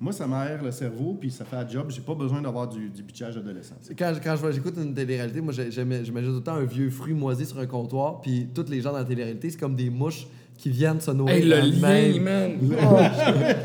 [0.00, 1.90] moi, ça m'aère le cerveau, puis ça fait un job.
[1.90, 3.74] J'ai pas besoin d'avoir du, du adolescent.
[3.98, 7.58] Quand, quand j'écoute une télé-réalité, moi, j'imagine tout le temps un vieux fruit moisi sur
[7.58, 10.26] un comptoir, puis tous les gens dans la télé-réalité, c'est comme des mouches
[10.60, 11.36] qui viennent se nourrir.
[11.36, 12.52] Hey, le lien, man!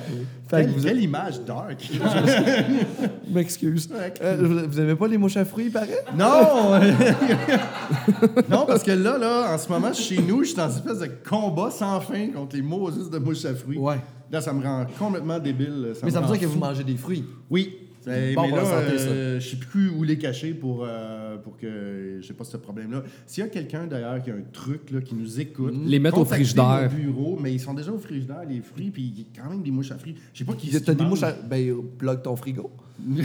[0.48, 1.80] Fait que Quelle, vous quelle image dark!
[1.92, 3.90] Je m'excuse.
[4.22, 6.06] Euh, vous, vous aimez pas les mouches à fruits, il paraît?
[6.16, 6.80] non!
[8.50, 11.00] non, parce que là, là, en ce moment, chez nous, je suis dans une espèce
[11.00, 13.80] de combat sans fin contre les Moses de mouches à fruits.
[13.80, 13.98] Ouais.
[14.32, 15.94] Là, ça me rend complètement débile.
[16.04, 17.26] Mais ça me veut dire que vous mangez des fruits.
[17.50, 17.85] Oui.
[18.08, 19.06] Euh, Bon mais pour là, la santé, ça.
[19.10, 23.04] euh, je sais plus où les cacher pour, euh, pour que j'ai pas ce problème-là.
[23.26, 26.18] S'il y a quelqu'un d'ailleurs qui a un truc là, qui nous écoute, Les mettre
[26.20, 26.90] au frigidaire.
[26.92, 29.50] mon bureau, mais ils sont déjà au frigidaire, les fruits, puis il y a quand
[29.50, 30.16] même des mouches à fruits.
[30.34, 31.32] Je sais pas qui T'as des mouches à.
[31.32, 32.70] Ben, plug ton frigo.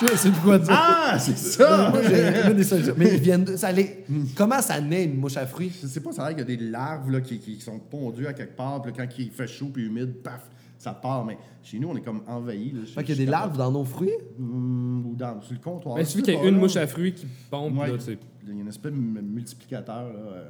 [0.00, 0.74] Je sais plus quoi dire.
[0.76, 1.92] Ah, c'est ça!
[2.96, 4.04] Mais ils viennent de- ça allait-
[4.34, 5.70] Comment ça naît une mouche à fruits?
[5.80, 7.78] Je sais pas, ça a l'air qu'il y a des larves là, qui, qui sont
[7.78, 10.50] pondues à quelque part, puis quand il fait chaud puis humide, paf,
[10.82, 11.24] ça part.
[11.24, 12.22] Mais chez nous, on est comme.
[12.26, 14.10] Je- Fait qu'il y a des larves dans nos fruits?
[14.38, 15.94] Hum, ou dans, sur le comptoir.
[15.94, 17.88] Ben, il Je suffit sais qu'il y ait une mouche à fruits qui pompe, Ouais.
[17.88, 18.18] là, tu sais.
[18.42, 20.02] Il y a une espèce de m- multiplicateur.
[20.04, 20.44] Là, euh.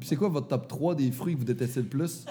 [0.00, 2.24] Puis c'est quoi votre top 3 des fruits que vous détestez le plus?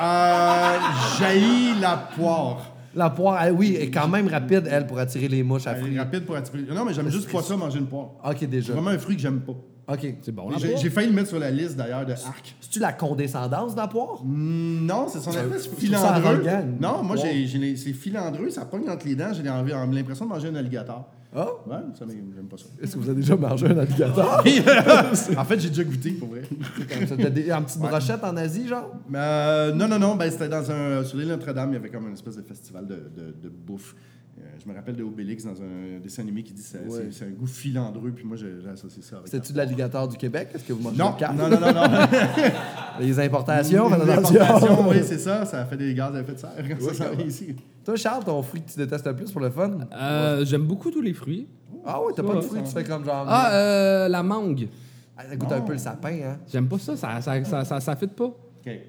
[0.00, 0.78] Euh,
[1.18, 2.70] jaillit la poire.
[2.94, 5.78] La poire, elle, oui, est quand même rapide, elle, pour attirer les mouches à Elle
[5.78, 5.98] est fruits.
[5.98, 6.62] rapide pour attirer.
[6.72, 8.10] Non, mais j'aime juste pas ça, manger une poire.
[8.24, 8.72] Ok, C'est déjà.
[8.72, 9.54] vraiment un fruit que j'aime pas.
[9.86, 10.14] Ok.
[10.22, 10.58] C'est bon, Mais.
[10.58, 12.56] J'ai j'ai failli le mettre sur la liste d'ailleurs de arc.
[12.60, 14.22] C'est-tu la condescendance de la poire?
[14.24, 15.86] Mm, Non, c'est son espèce je trouve ça
[16.20, 16.26] filandreux.
[16.48, 16.64] arrogant.
[16.80, 17.22] Non, moi, Wow.
[17.22, 20.48] j'ai, j'ai les- c'est filandreux, ça pogne entre les dents, j'ai envie- l'impression de manger
[20.48, 21.08] un alligator.
[21.36, 21.48] Ah?
[21.66, 22.66] Ouais, ça, mais j'aime pas ça.
[22.80, 24.44] Est-ce que vous avez déjà mangé un alligator?
[25.36, 26.42] en fait, j'ai déjà goûté, pour vrai.
[26.88, 28.92] Comme ça, t'as des, en petite brochette en Asie, genre?
[29.08, 31.02] Mais, euh, non, non, non, ben, c'était dans un.
[31.04, 33.96] Sur l'île Notre-Dame, il y avait comme une espèce de festival de, de, de bouffe.
[34.36, 37.06] Euh, je me rappelle de Obélix dans un dessin animé qui dit que c'est, Ouais.
[37.10, 39.28] c'est- c'est un goût filandreux, puis moi, j'ai, associé ça avec.
[39.28, 40.48] C'était-tu de l'alligator du Québec?
[40.54, 41.82] Est-ce que vous mangez Non, non, non, non, non.
[43.00, 46.50] Les importations, Les importations, oui, c'est ça, ça fait des gaz à effet de serre
[46.68, 47.54] quand ça s'en ici.
[47.84, 49.70] Toi, Charles, ton fruit que tu détestes le plus pour le fun?
[49.92, 51.46] Euh, J'aime beaucoup tous les fruits.
[51.84, 53.26] Ah ouais, t'as pas de fruits, tu fais comme genre...
[53.28, 54.68] Ah, euh, la mangue.
[55.16, 56.38] Ah, ça goûte un peu le sapin, hein?
[56.50, 58.32] J'aime pas ça, ça, ça, ça, ça, ça fit pas.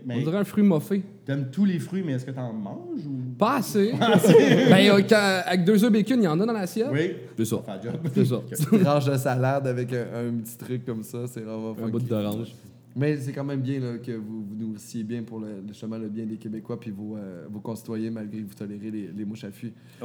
[0.09, 1.03] On dirait un fruit moffé.
[1.25, 3.35] t'aimes tous les fruits, mais est-ce que t'en manges ou?
[3.37, 3.91] Pas assez.
[3.99, 6.87] ben, euh, quand- avec deux œufs bacon, il y en a dans l'assiette.
[6.91, 7.11] Oui.
[7.37, 7.57] C'est ça.
[7.67, 7.99] Le job.
[8.13, 8.41] C'est ça.
[8.71, 11.91] Une tranche de salade avec un, un petit truc comme ça, c'est vraiment Un funky.
[11.91, 12.53] bout d'orange.
[12.97, 16.07] Mais c'est quand même bien là, que vous vous nourrissiez bien pour le, justement le
[16.07, 19.43] bien des Québécois puis vos, euh, vos concitoyens malgré que vous tolérez les, les mouches
[19.43, 19.47] à.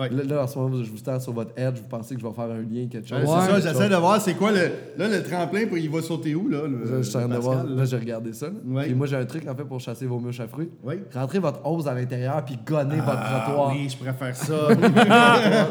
[0.00, 0.08] Ouais.
[0.10, 2.26] Là, là, en ce moment, je vous tends sur votre edge, vous pensez que je
[2.26, 3.18] vais faire un lien, quelque chose?
[3.20, 6.02] Ouais, c'est ça, j'essaie de voir c'est quoi le, là, le tremplin pour il va
[6.02, 6.66] sauter où, là?
[6.66, 7.84] Le, Je, je suis en train de voir, là?
[7.84, 8.48] j'ai regardé ça.
[8.66, 8.86] Ouais.
[8.86, 10.70] Puis moi j'ai un truc en fait pour chasser vos mouches à fruits.
[11.14, 13.72] Rentrez votre hose à l'intérieur puis gonnez votre Ah, trottoir.
[13.72, 14.68] oui, je préfère ça.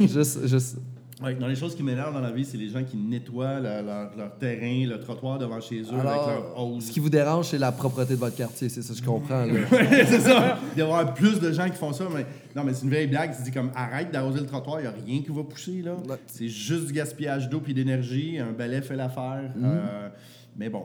[0.00, 0.78] Juste, juste.
[1.22, 4.38] Ouais, dans les choses qui m'énervent dans la vie, c'est les gens qui nettoient leur,
[4.38, 6.86] terrain, le trottoir devant chez eux avec leur hose.
[6.86, 9.44] ce qui vous dérange, c'est la propreté de votre quartier, c'est ça, je comprends.
[9.44, 9.60] Là.
[9.70, 10.58] c'est ça.
[10.72, 12.24] Il doit y avoir plus de gens qui font ça, mais
[12.56, 13.36] non, mais c'est une vieille blague.
[13.36, 15.94] Tu dis comme arrête d'arroser le trottoir, il n'y a rien qui va pousser là.
[16.08, 16.16] Ouais.
[16.26, 18.38] C'est juste du gaspillage d'eau puis d'énergie.
[18.38, 19.52] Un balai fait l'affaire.
[19.62, 20.08] Euh,
[20.56, 20.84] mais bon,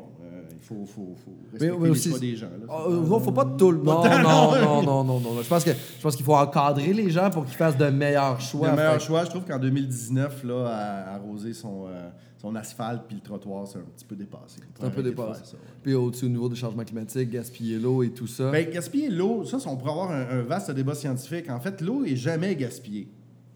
[0.67, 2.47] faut, faut, faut respecter mais les choix des gens.
[2.47, 2.65] Là.
[2.69, 3.77] Oh, euh, non, faut pas tout le.
[3.77, 4.21] Non, non,
[4.83, 5.41] non, non, non, non.
[5.41, 8.41] Je pense que je pense qu'il faut encadrer les gens pour qu'ils fassent de meilleurs
[8.41, 8.71] choix.
[8.71, 12.09] Le meilleur Fait- choix, je trouve qu'en 2019, là, à- arroser son, euh,
[12.41, 14.59] son asphalte puis le trottoir, c'est un petit peu dépassé.
[14.77, 15.39] C'est un peu de dépassé.
[15.39, 15.73] faire ça, ouais.
[15.83, 18.49] Puis au-dessus au niveau des changements climatiques, gaspiller l'eau et tout ça.
[18.51, 21.49] Ben, gaspiller l'eau, ça, on pourrait avoir un, un vaste débat scientifique.
[21.49, 23.07] En fait, l'eau est jamais gaspillée.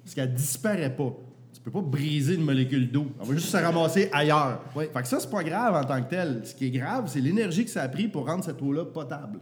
[0.04, 1.14] Parce qu'elle disparaît pas.
[1.64, 3.08] Tu peux pas briser une molécule d'eau.
[3.20, 4.64] Elle va juste se ramasser ailleurs.
[4.76, 4.86] Oui.
[4.94, 6.42] Fait que ça, c'est pas grave en tant que tel.
[6.46, 9.40] Ce qui est grave, c'est l'énergie que ça a pris pour rendre cette eau-là potable.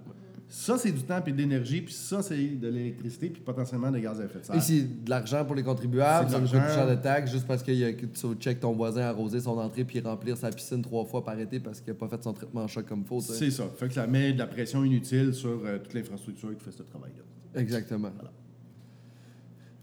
[0.50, 4.00] Ça, c'est du temps puis de l'énergie, puis ça, c'est de l'électricité, puis potentiellement des
[4.00, 4.56] gaz à effet de serre.
[4.56, 6.96] Et c'est de l'argent pour les contribuables, ça coûte plus cher l'argent.
[6.96, 9.84] de taxes juste parce qu'il y a que tu check ton voisin arroser son entrée
[9.84, 12.62] puis remplir sa piscine trois fois par été parce qu'il n'a pas fait son traitement
[12.62, 13.20] en choc comme faut.
[13.20, 13.66] C'est ça.
[13.78, 16.84] Fait que ça met de la pression inutile sur euh, toute l'infrastructure qui fait ce
[16.84, 17.24] travail-là.
[17.60, 18.12] Exactement.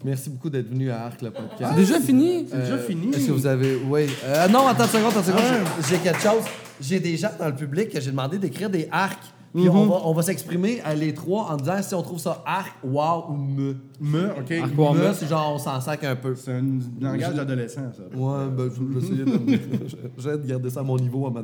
[0.05, 1.73] Merci beaucoup d'être venu à Arc le podcast.
[1.75, 2.47] C'est déjà fini?
[2.49, 3.09] C'est déjà fini.
[3.09, 3.77] Est-ce que vous avez.
[3.89, 4.07] Oui.
[4.25, 5.67] Euh, non, attends une seconde, attends une seconde.
[5.81, 6.45] J'ai j'ai quelque chose.
[6.81, 9.33] J'ai des gens dans le public que j'ai demandé d'écrire des arcs.
[9.55, 12.43] Puis on va, on va s'exprimer à les trois en disant si on trouve ça
[12.45, 13.77] arc, wow ou me.
[14.01, 14.51] Me, OK.
[14.51, 15.13] Arc, wow, Me, me.
[15.15, 16.35] c'est genre on s'en sac un peu.
[16.35, 16.65] C'est un
[17.01, 18.03] langage d'adolescent, ça.
[18.03, 19.61] Ouais, ben, je vais essayer de,
[20.19, 21.41] j'essaie de garder ça à mon niveau à ma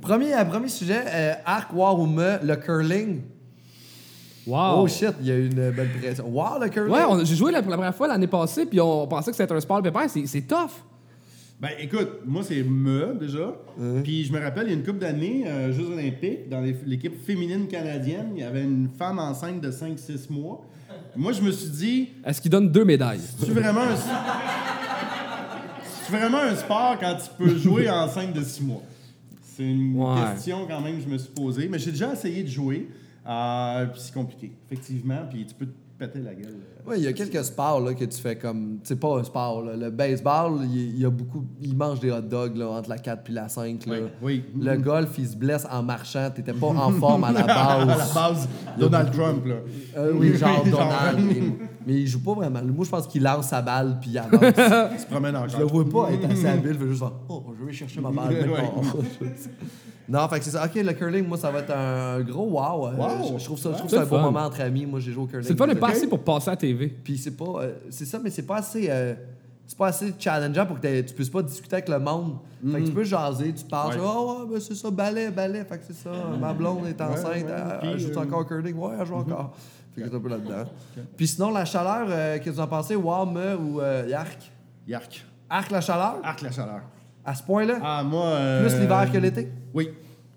[0.00, 3.22] Premier, euh, premier sujet, euh, arc, wow ou me, le curling.
[4.48, 4.80] Wow.
[4.82, 6.26] Oh shit, il y a eu une belle pression.
[6.28, 6.92] Wow, le curling.
[6.94, 9.52] Ouais, j'ai joué la- pour la première fois l'année passée, puis on pensait que c'était
[9.52, 10.08] un sport pépère.
[10.08, 10.70] C'est c'est tough.
[11.60, 13.52] Ben écoute, moi c'est me déjà.
[14.04, 17.20] Puis je me rappelle, il y a une couple d'années, euh, Jeux olympiques, dans l'équipe
[17.26, 20.62] féminine canadienne, il y avait une femme enceinte de 5-6 mois.
[21.16, 23.20] Moi, je me suis dit, Est-ce qu'il donne deux médailles?
[23.38, 23.96] c'est vraiment un.
[26.06, 28.82] C'est vraiment un sport quand tu peux jouer enceinte de six mois?
[29.42, 30.14] C'est une Ouais.
[30.32, 31.68] question quand même que je me suis posée.
[31.68, 32.88] Mais j'ai déjà essayé de jouer.
[33.28, 35.20] Euh, puis c'est compliqué, effectivement.
[35.28, 36.46] Puis tu peux te péter la gueule.
[36.54, 38.78] euh, Oui, il y a quelques sports là, que tu fais comme.
[38.84, 39.62] C'est pas un sport.
[39.64, 39.76] là.
[39.76, 41.44] Le baseball, il il y a beaucoup.
[41.60, 43.84] Il mange des hot dogs là, entre la 4 et la 5.
[43.86, 43.96] Là.
[44.22, 44.44] Oui.
[44.58, 46.30] Le golf, il se blesse en marchant.
[46.34, 48.14] T'étais pas en forme à la À la base.
[48.14, 48.48] base,
[48.78, 49.56] Donald Trump, là.
[49.96, 50.64] Euh, oui, genre.
[50.64, 51.18] Donald.
[51.20, 51.42] mais,
[51.86, 52.60] mais il joue pas vraiment.
[52.62, 54.40] Moi, je pense qu'il lance sa balle puis il avance.
[54.92, 55.48] Il se promène encore.
[55.48, 56.74] Je le vois pas être assez habile.
[56.74, 58.36] Je veux juste faire Oh, je vais chercher ma balle.
[60.08, 60.64] Non, fait que c'est ça.
[60.64, 62.86] Ok, le curling, moi, ça va être un gros wow.
[62.88, 63.34] Euh, Wow.
[63.34, 64.86] Je, je trouve ça, je trouve C'est ça un le bon moment entre amis.
[64.86, 65.46] Moi, j'ai joué au curling.
[65.46, 66.88] C'est le fun, mais pas assez pour passer à la TV.
[66.88, 67.44] Puis c'est pas.
[67.62, 68.86] euh, c'est ça, mais c'est pas assez.
[68.88, 69.14] euh,
[69.66, 72.38] c'est pas assez challengeant pour que tu puisses pas discuter avec le monde.
[72.72, 73.94] Fait que tu peux jaser, tu parles, Ouais.
[73.96, 75.62] tu dis, oh ouais, ben c'est ça, ballet, ballet.
[75.66, 77.44] Fait que c'est ça, ma blonde est enceinte, ouais.
[77.46, 78.74] elle- Puis, elle joue euh, encore au curling?
[78.76, 79.52] Ouais, elle joue encore.
[79.94, 80.64] Fait que c'est un peu là-dedans.
[81.18, 82.96] Puis sinon, la chaleur, euh, qu'est-ce que vous en pensez?
[82.96, 84.38] Wow, me ou euh, Yark?
[84.86, 85.26] Yark.
[85.50, 86.14] Arc la chaleur?
[86.24, 86.80] Arc la chaleur.
[87.28, 87.78] À ce point-là?
[87.82, 88.24] Ah, moi.
[88.26, 89.48] euh, Plus l'hiver que l'été?
[89.74, 89.90] Oui.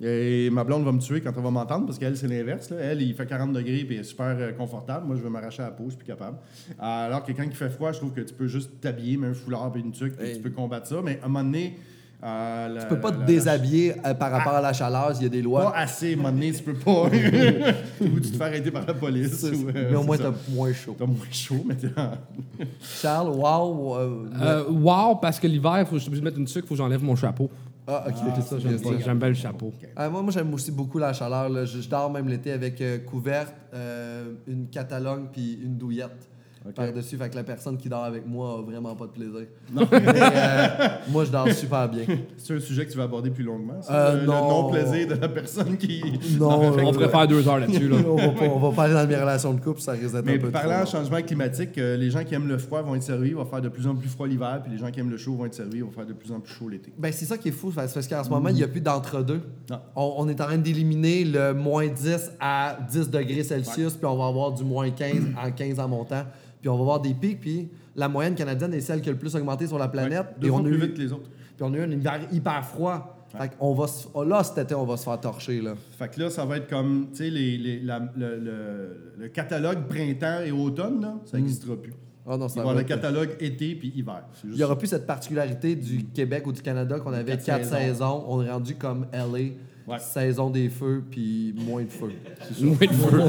[0.03, 2.73] Et ma blonde va me tuer quand elle va m'entendre parce qu'elle, c'est l'inverse.
[2.77, 5.05] Elle, il fait 40 degrés et elle est super euh, confortable.
[5.05, 6.37] Moi, je vais m'arracher à la peau, je suis plus capable.
[6.79, 9.33] Alors que quand il fait froid, je trouve que tu peux juste t'habiller, mais un
[9.33, 10.35] foulard et une tuque, Hey.
[10.35, 10.95] tu peux combattre ça.
[11.03, 11.77] Mais à un moment donné.
[12.23, 15.29] Euh, Tu peux pas te déshabiller euh, par rapport à la chaleur, il y a
[15.29, 15.75] des Pas lois.
[15.75, 17.03] assez, un moment donné, tu peux pas.
[18.01, 19.43] ou tu te fais arrêter par la police.
[19.43, 20.95] ou, euh, mais au moins, t'as moins chaud.
[20.97, 22.11] T'as moins chaud, mais t'es en-
[22.81, 23.95] Charles, wow.
[23.97, 26.67] euh, Euh, wow, parce que l'hiver, faut que je suis obligé de mettre une sucre,
[26.67, 27.49] faut que j'enlève mon chapeau.
[27.87, 28.13] ah, ok,
[28.43, 29.73] ça, J'aime pas- bien le chapeau.
[29.95, 31.49] Ah, moi, moi j'aime aussi beaucoup la chaleur.
[31.49, 31.65] là.
[31.65, 36.29] Je, je dors même l'été avec euh, couverte, euh, une catalogue puis une douillette
[36.75, 37.17] par-dessus.
[37.17, 39.47] Fait que la personne qui dort avec moi a vraiment pas de plaisir.
[39.73, 39.87] Non.
[39.91, 40.67] Mais, euh,
[41.09, 42.03] moi, je dors super bien.
[42.37, 43.81] C'est un sujet que tu vas aborder plus longuement.
[43.81, 44.49] ça, Euh, le, le non.
[44.49, 46.01] non-plaisir de la personne qui.
[46.39, 47.87] Non, On pourrait faire deux heures là-dessus.
[47.87, 47.97] Là.
[48.07, 50.25] on, va pas, on va pas aller dans mes relations de couple, ça risque d'être
[50.25, 52.95] Mais un peu parlant de changement climatique, euh, les gens qui aiment le froid vont
[52.95, 55.09] être servis, va faire de plus en plus froid l'hiver, puis les gens qui aiment
[55.09, 56.93] le chaud vont être servis, va faire de plus en plus chaud l'été.
[56.97, 58.81] Ben, c'est ça qui est fou, c'est parce qu'en ce moment, il n'y a plus
[58.81, 59.41] d'entre-deux.
[59.69, 59.79] Non.
[59.95, 64.15] On, on est en train d'éliminer le moins 10 à 10 degrés Celsius, puis on
[64.17, 65.11] va avoir du moins 15
[65.43, 66.23] en 15 en montant.
[66.61, 69.17] Puis on va avoir des pics, puis la moyenne canadienne est celle qui a le
[69.17, 70.19] plus augmenté sur la planète.
[70.19, 71.29] Ouais, deux et fois on a plus eu, vite que les autres.
[71.57, 73.17] Puis on a eu un hiver hyper froid.
[73.29, 75.61] Fait qu'on va se- là, cet été, on va se faire torcher.
[75.61, 75.73] Là.
[75.97, 80.41] Fait que là, ça va être comme, tu sais, les, le, le- le catalogue printemps
[80.45, 81.93] et automne, là, ça n'existera plus.
[82.25, 84.23] Oh non, ça va avoir le catalogue été puis hiver.
[84.43, 87.63] Il n'y aura plus cette particularité du Québec ou du Canada qu'on avait Quatre quatre
[87.65, 87.77] saisons.
[87.77, 88.25] saisons.
[88.27, 89.53] On est rendu comme LA,
[89.87, 89.97] Ouais.
[89.99, 92.11] saison des feux, puis moins de feux.
[92.61, 93.21] Moins de feu.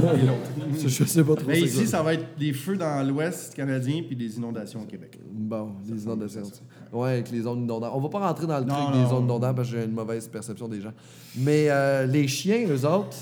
[0.87, 1.47] Je sais pas trop.
[1.49, 4.87] Mais c'est ici, ça va être des feux dans l'ouest canadien puis des inondations au
[4.87, 5.19] Québec.
[5.31, 6.43] Bon, les inondations.
[6.93, 7.95] Ouais, avec les zones inondables.
[7.97, 9.03] On va pas rentrer dans le Non, truc non.
[9.03, 10.93] des zones inondables parce que j'ai une mauvaise perception des gens.
[11.37, 13.17] Mais euh, les chiens, eux autres?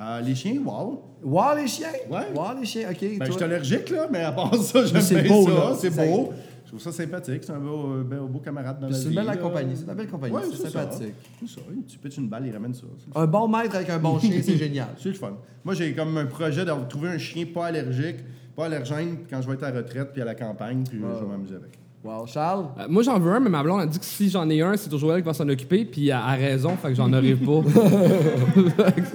[0.00, 1.02] Euh, les chiens, wow.
[1.24, 1.88] Wow, les chiens!
[2.08, 2.28] Ouais.
[2.32, 3.00] Wow, les chiens, ok.
[3.00, 3.26] Ben, toi?
[3.26, 5.50] je suis allergique, là, mais à part ça, j'aime c'est bien beau, ça.
[5.50, 5.74] là.
[5.76, 6.32] C'est beau.
[6.68, 7.44] Je trouve ça sympathique.
[7.44, 9.02] C'est un beau, euh, beau, beau camarade dans la vie.
[9.02, 9.36] C'est une belle là.
[9.38, 9.74] compagnie.
[9.74, 10.34] C'est une belle compagnie.
[10.34, 11.14] Ouais, c'est sympathique.
[11.40, 11.60] C'est ça.
[11.88, 12.82] Tu pitches une balle, il ramène ça.
[13.14, 14.88] Un bon maître avec un bon chien, c'est génial.
[14.98, 15.38] C'est le fun.
[15.64, 18.16] Moi, j'ai comme un projet de trouver un chien pas allergique,
[18.54, 21.24] pas allergène quand je vais être à la retraite puis à la campagne, puis je
[21.24, 21.70] vais m'amuser avec.
[22.04, 22.66] Wow, Charles?
[22.78, 24.76] Euh, moi, j'en veux un, mais ma blonde a dit que si j'en ai un,
[24.76, 27.34] c'est toujours elle qui va s'en occuper, puis elle a raison, fait que j'en aurai
[27.34, 27.62] pas.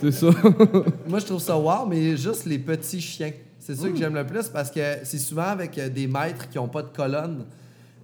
[0.00, 0.28] C'est ça.
[1.08, 3.32] Moi, je trouve ça wow, mais juste les petits chiens.
[3.64, 6.58] C'est ça que j'aime le plus parce que c'est souvent avec euh, des maîtres qui
[6.58, 7.44] n'ont pas de colonne.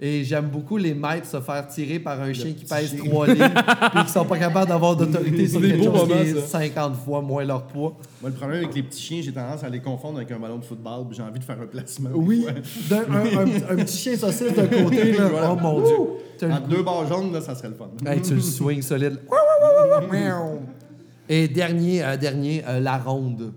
[0.01, 3.01] Et j'aime beaucoup les maîtres se faire tirer par un chien qui pèse chien.
[3.05, 3.49] 3 livres
[3.95, 6.61] puis qui sont pas capables d'avoir d'autorité sur quelque chose qui est ça.
[6.61, 7.97] 50 fois moins leur poids.
[8.23, 10.59] Moi, le problème avec les petits chiens, j'ai tendance à les confondre avec un ballon
[10.59, 12.11] de football, j'ai envie de faire un placement.
[12.15, 15.27] Oui, un, un- un petit chien saucisse d'un côté, là.
[15.27, 15.53] Voilà.
[15.53, 16.49] oh mon Dieu.
[16.49, 17.89] Entre deux barres jaunes, là, ça serait le fun.
[18.07, 19.19] Hey, tu le swings solide.
[21.29, 23.53] Et dernier, euh, dernier euh, la ronde.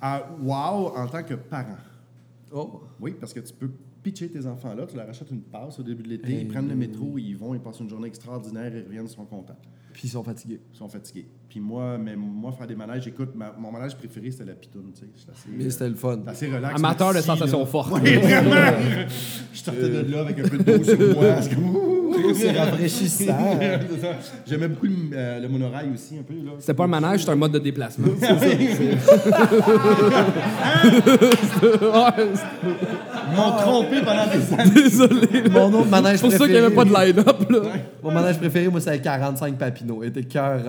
[0.00, 1.78] Ah, wow, en tant que parent.
[2.52, 2.82] Oh.
[3.00, 3.70] Oui, parce que tu peux
[4.10, 6.40] pitcher tes enfants là, tu leur achètes une passe au début de l'été, Hey.
[6.42, 9.24] ils prennent le métro, ils vont, ils passent une journée extraordinaire, ils reviennent, ils sont
[9.26, 9.56] contents.
[9.92, 10.60] Puis ils sont fatigués.
[10.72, 11.26] Ils sont fatigués.
[11.48, 14.92] Puis moi, mais moi, faire des manèges, écoute, ma- mon manège préféré, c'était la pitoune,
[14.94, 15.06] tu sais.
[15.32, 16.20] Assez, Mais c'était le fun.
[16.26, 16.76] assez relax.
[16.76, 17.92] Amateur de sensations fortes.
[18.00, 18.54] Oui, vraiment!
[19.52, 21.40] Je sortais de là avec un peu de d'eau sur moi.
[22.34, 23.58] C'est rafraîchissant.
[24.46, 26.34] J'aimais beaucoup le, euh, le monorail aussi, un peu.
[26.34, 26.52] là.
[26.60, 28.06] C'était pas un manège, c'est un mode de déplacement.
[28.20, 28.28] Ils
[33.36, 34.70] m'ont trompé pendant des années.
[34.74, 35.48] Désolé.
[35.50, 36.60] Mon autre manège C'est pour ça qu'il préféré.
[36.60, 37.60] n'y avait pas de line-up, là.
[38.02, 40.00] Mon manège préféré, moi, c'est 45 Papineau.
[40.02, 40.60] Il était cœur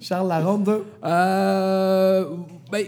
[0.00, 0.80] Charles Laronde, toi?
[1.04, 2.24] Euh.
[2.70, 2.84] Ben,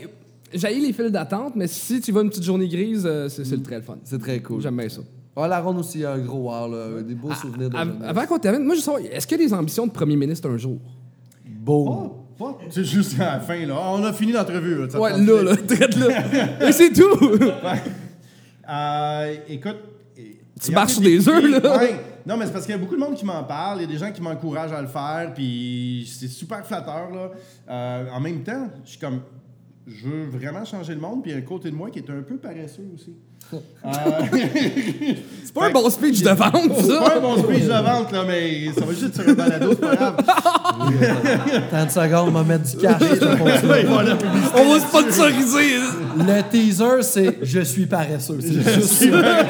[0.53, 3.62] j'ai les files d'attente, mais si tu vas une petite journée grise, euh, c'est le
[3.62, 3.96] très fun.
[4.05, 4.61] c'est très cool.
[4.61, 5.01] J'aime bien ça.
[5.36, 7.03] Ah, la ronde aussi, un gros wow, là.
[7.03, 7.76] Des beaux souvenirs de.
[8.05, 10.51] Avant qu'on termine, moi, je sais, est-ce qu'il y a des ambitions de premier ministre
[10.51, 10.78] un jour?
[11.46, 12.20] Beau.
[12.41, 13.74] Pas sais, juste à la fin, là.
[13.76, 14.86] Ah, On a fini l'entrevue.
[14.86, 16.09] là, Ouais, là, là, traite là.
[16.68, 17.38] Et c'est tout!
[18.68, 19.76] Euh, écoute.
[20.59, 21.78] Tu marches sur des œufs, là.
[21.78, 22.01] Ouais.
[22.26, 23.78] Non, mais c'est parce qu'il y a beaucoup de monde qui m'en parle.
[23.78, 25.32] Il y a des gens qui m'encouragent à le faire.
[25.34, 27.30] Puis c'est super flatteur, là.
[27.68, 29.20] Euh, en même temps, je suis comme.
[29.86, 31.22] Je veux vraiment changer le monde.
[31.22, 33.14] Puis il y a un côté de moi qui est un peu paresseux aussi.
[33.57, 33.88] Euh,
[35.44, 37.20] C'est pas un bon speech de vente, c'est pas un ça!
[37.20, 40.16] bon speech de vente, là, mais ça va juste sur un balado, c'est pas grave.
[41.70, 43.03] 30 secondes, on va mettre du cash.
[44.55, 45.78] On va sponsoriser!
[46.18, 48.38] Le teaser, c'est Je suis paresseux.
[48.40, 49.40] C'est juste ça.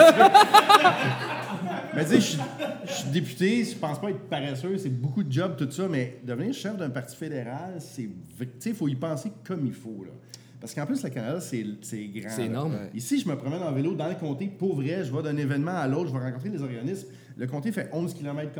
[1.94, 2.38] Mais tu sais,
[2.86, 6.20] je suis député, je pense pas être paresseux, c'est beaucoup de jobs, tout ça, mais
[6.24, 8.08] devenir chef d'un parti fédéral, c'est.
[8.38, 10.12] Tu sais, il faut y penser comme il faut, là.
[10.60, 12.28] Parce qu'en plus, le Canada, c'est grand.
[12.28, 12.46] C'est là.
[12.46, 12.74] énorme.
[12.94, 15.74] Ici, je me promène en vélo dans le comté, pour vrai, je vais d'un événement
[15.74, 17.08] à l'autre, je vais rencontrer des organismes.
[17.36, 18.50] Le comté fait 11 km,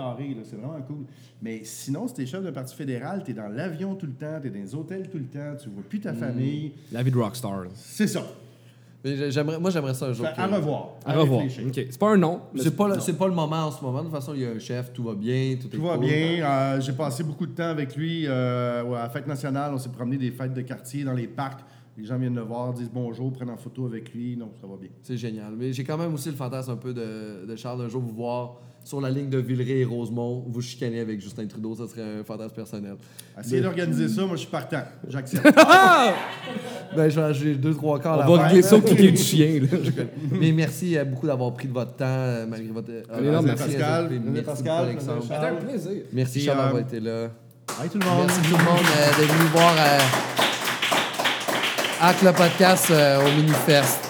[0.44, 1.04] c'est vraiment cool.
[1.42, 4.48] Mais sinon, si t'es chef d'un parti fédéral, t'es dans l'avion tout le temps, t'es
[4.48, 6.72] dans les hôtels tout le temps, tu vois plus ta famille.
[6.90, 7.64] La vie de rockstar.
[7.74, 8.22] C'est ça.
[9.02, 10.26] J'aimerais- Moi, j'aimerais ça un jour.
[10.26, 10.90] Fait, que- à revoir.
[11.06, 11.42] À revoir.
[11.74, 12.40] C'est pas un nom.
[12.56, 13.98] C'est pas, le- pas le moment en ce moment.
[14.00, 15.96] De toute façon, il y a un chef, tout va bien, tout, est Tout va
[15.96, 16.04] cool.
[16.06, 16.44] bien.
[16.44, 19.72] Euh, J'ai passé beaucoup de temps avec lui euh, à la fête nationale.
[19.74, 21.60] On s'est promené des fêtes de quartier dans les parcs.
[22.00, 24.36] Les gens viennent le voir, disent bonjour, prennent en photo avec lui.
[24.36, 24.90] Non, ça va bien.
[25.02, 25.52] C'est génial.
[25.56, 28.14] Mais j'ai quand même aussi le fantasme un peu de, de Charles un jour vous
[28.14, 31.74] voir sur la ligne de Villeray et Rosemont, vous chicaner avec Justin Trudeau.
[31.74, 32.96] Ça serait un fantasme personnel.
[33.38, 34.82] Essayez d'organiser ça, moi je suis partant.
[35.08, 35.46] J'accepte.
[36.96, 39.60] Ben, je vais j'ai deux, trois quarts On va régler ça au cliquet du chien.
[39.60, 39.78] Là.
[40.32, 42.90] Mais merci euh, beaucoup d'avoir pris de votre temps, euh, malgré votre.
[42.90, 44.08] euh, merci, Pascal.
[44.10, 44.84] Merci, Merci, Pascal.
[44.86, 45.22] Alexandre.
[45.28, 45.58] Charles.
[45.60, 46.02] plaisir.
[46.12, 47.28] Merci Puis, Charles euh, d'avoir été là.
[47.78, 48.26] Bye tout le monde.
[48.26, 49.98] Merci tout le monde euh, d'être venu voir euh,
[52.02, 54.09] Hack le podcast euh, au Minifest.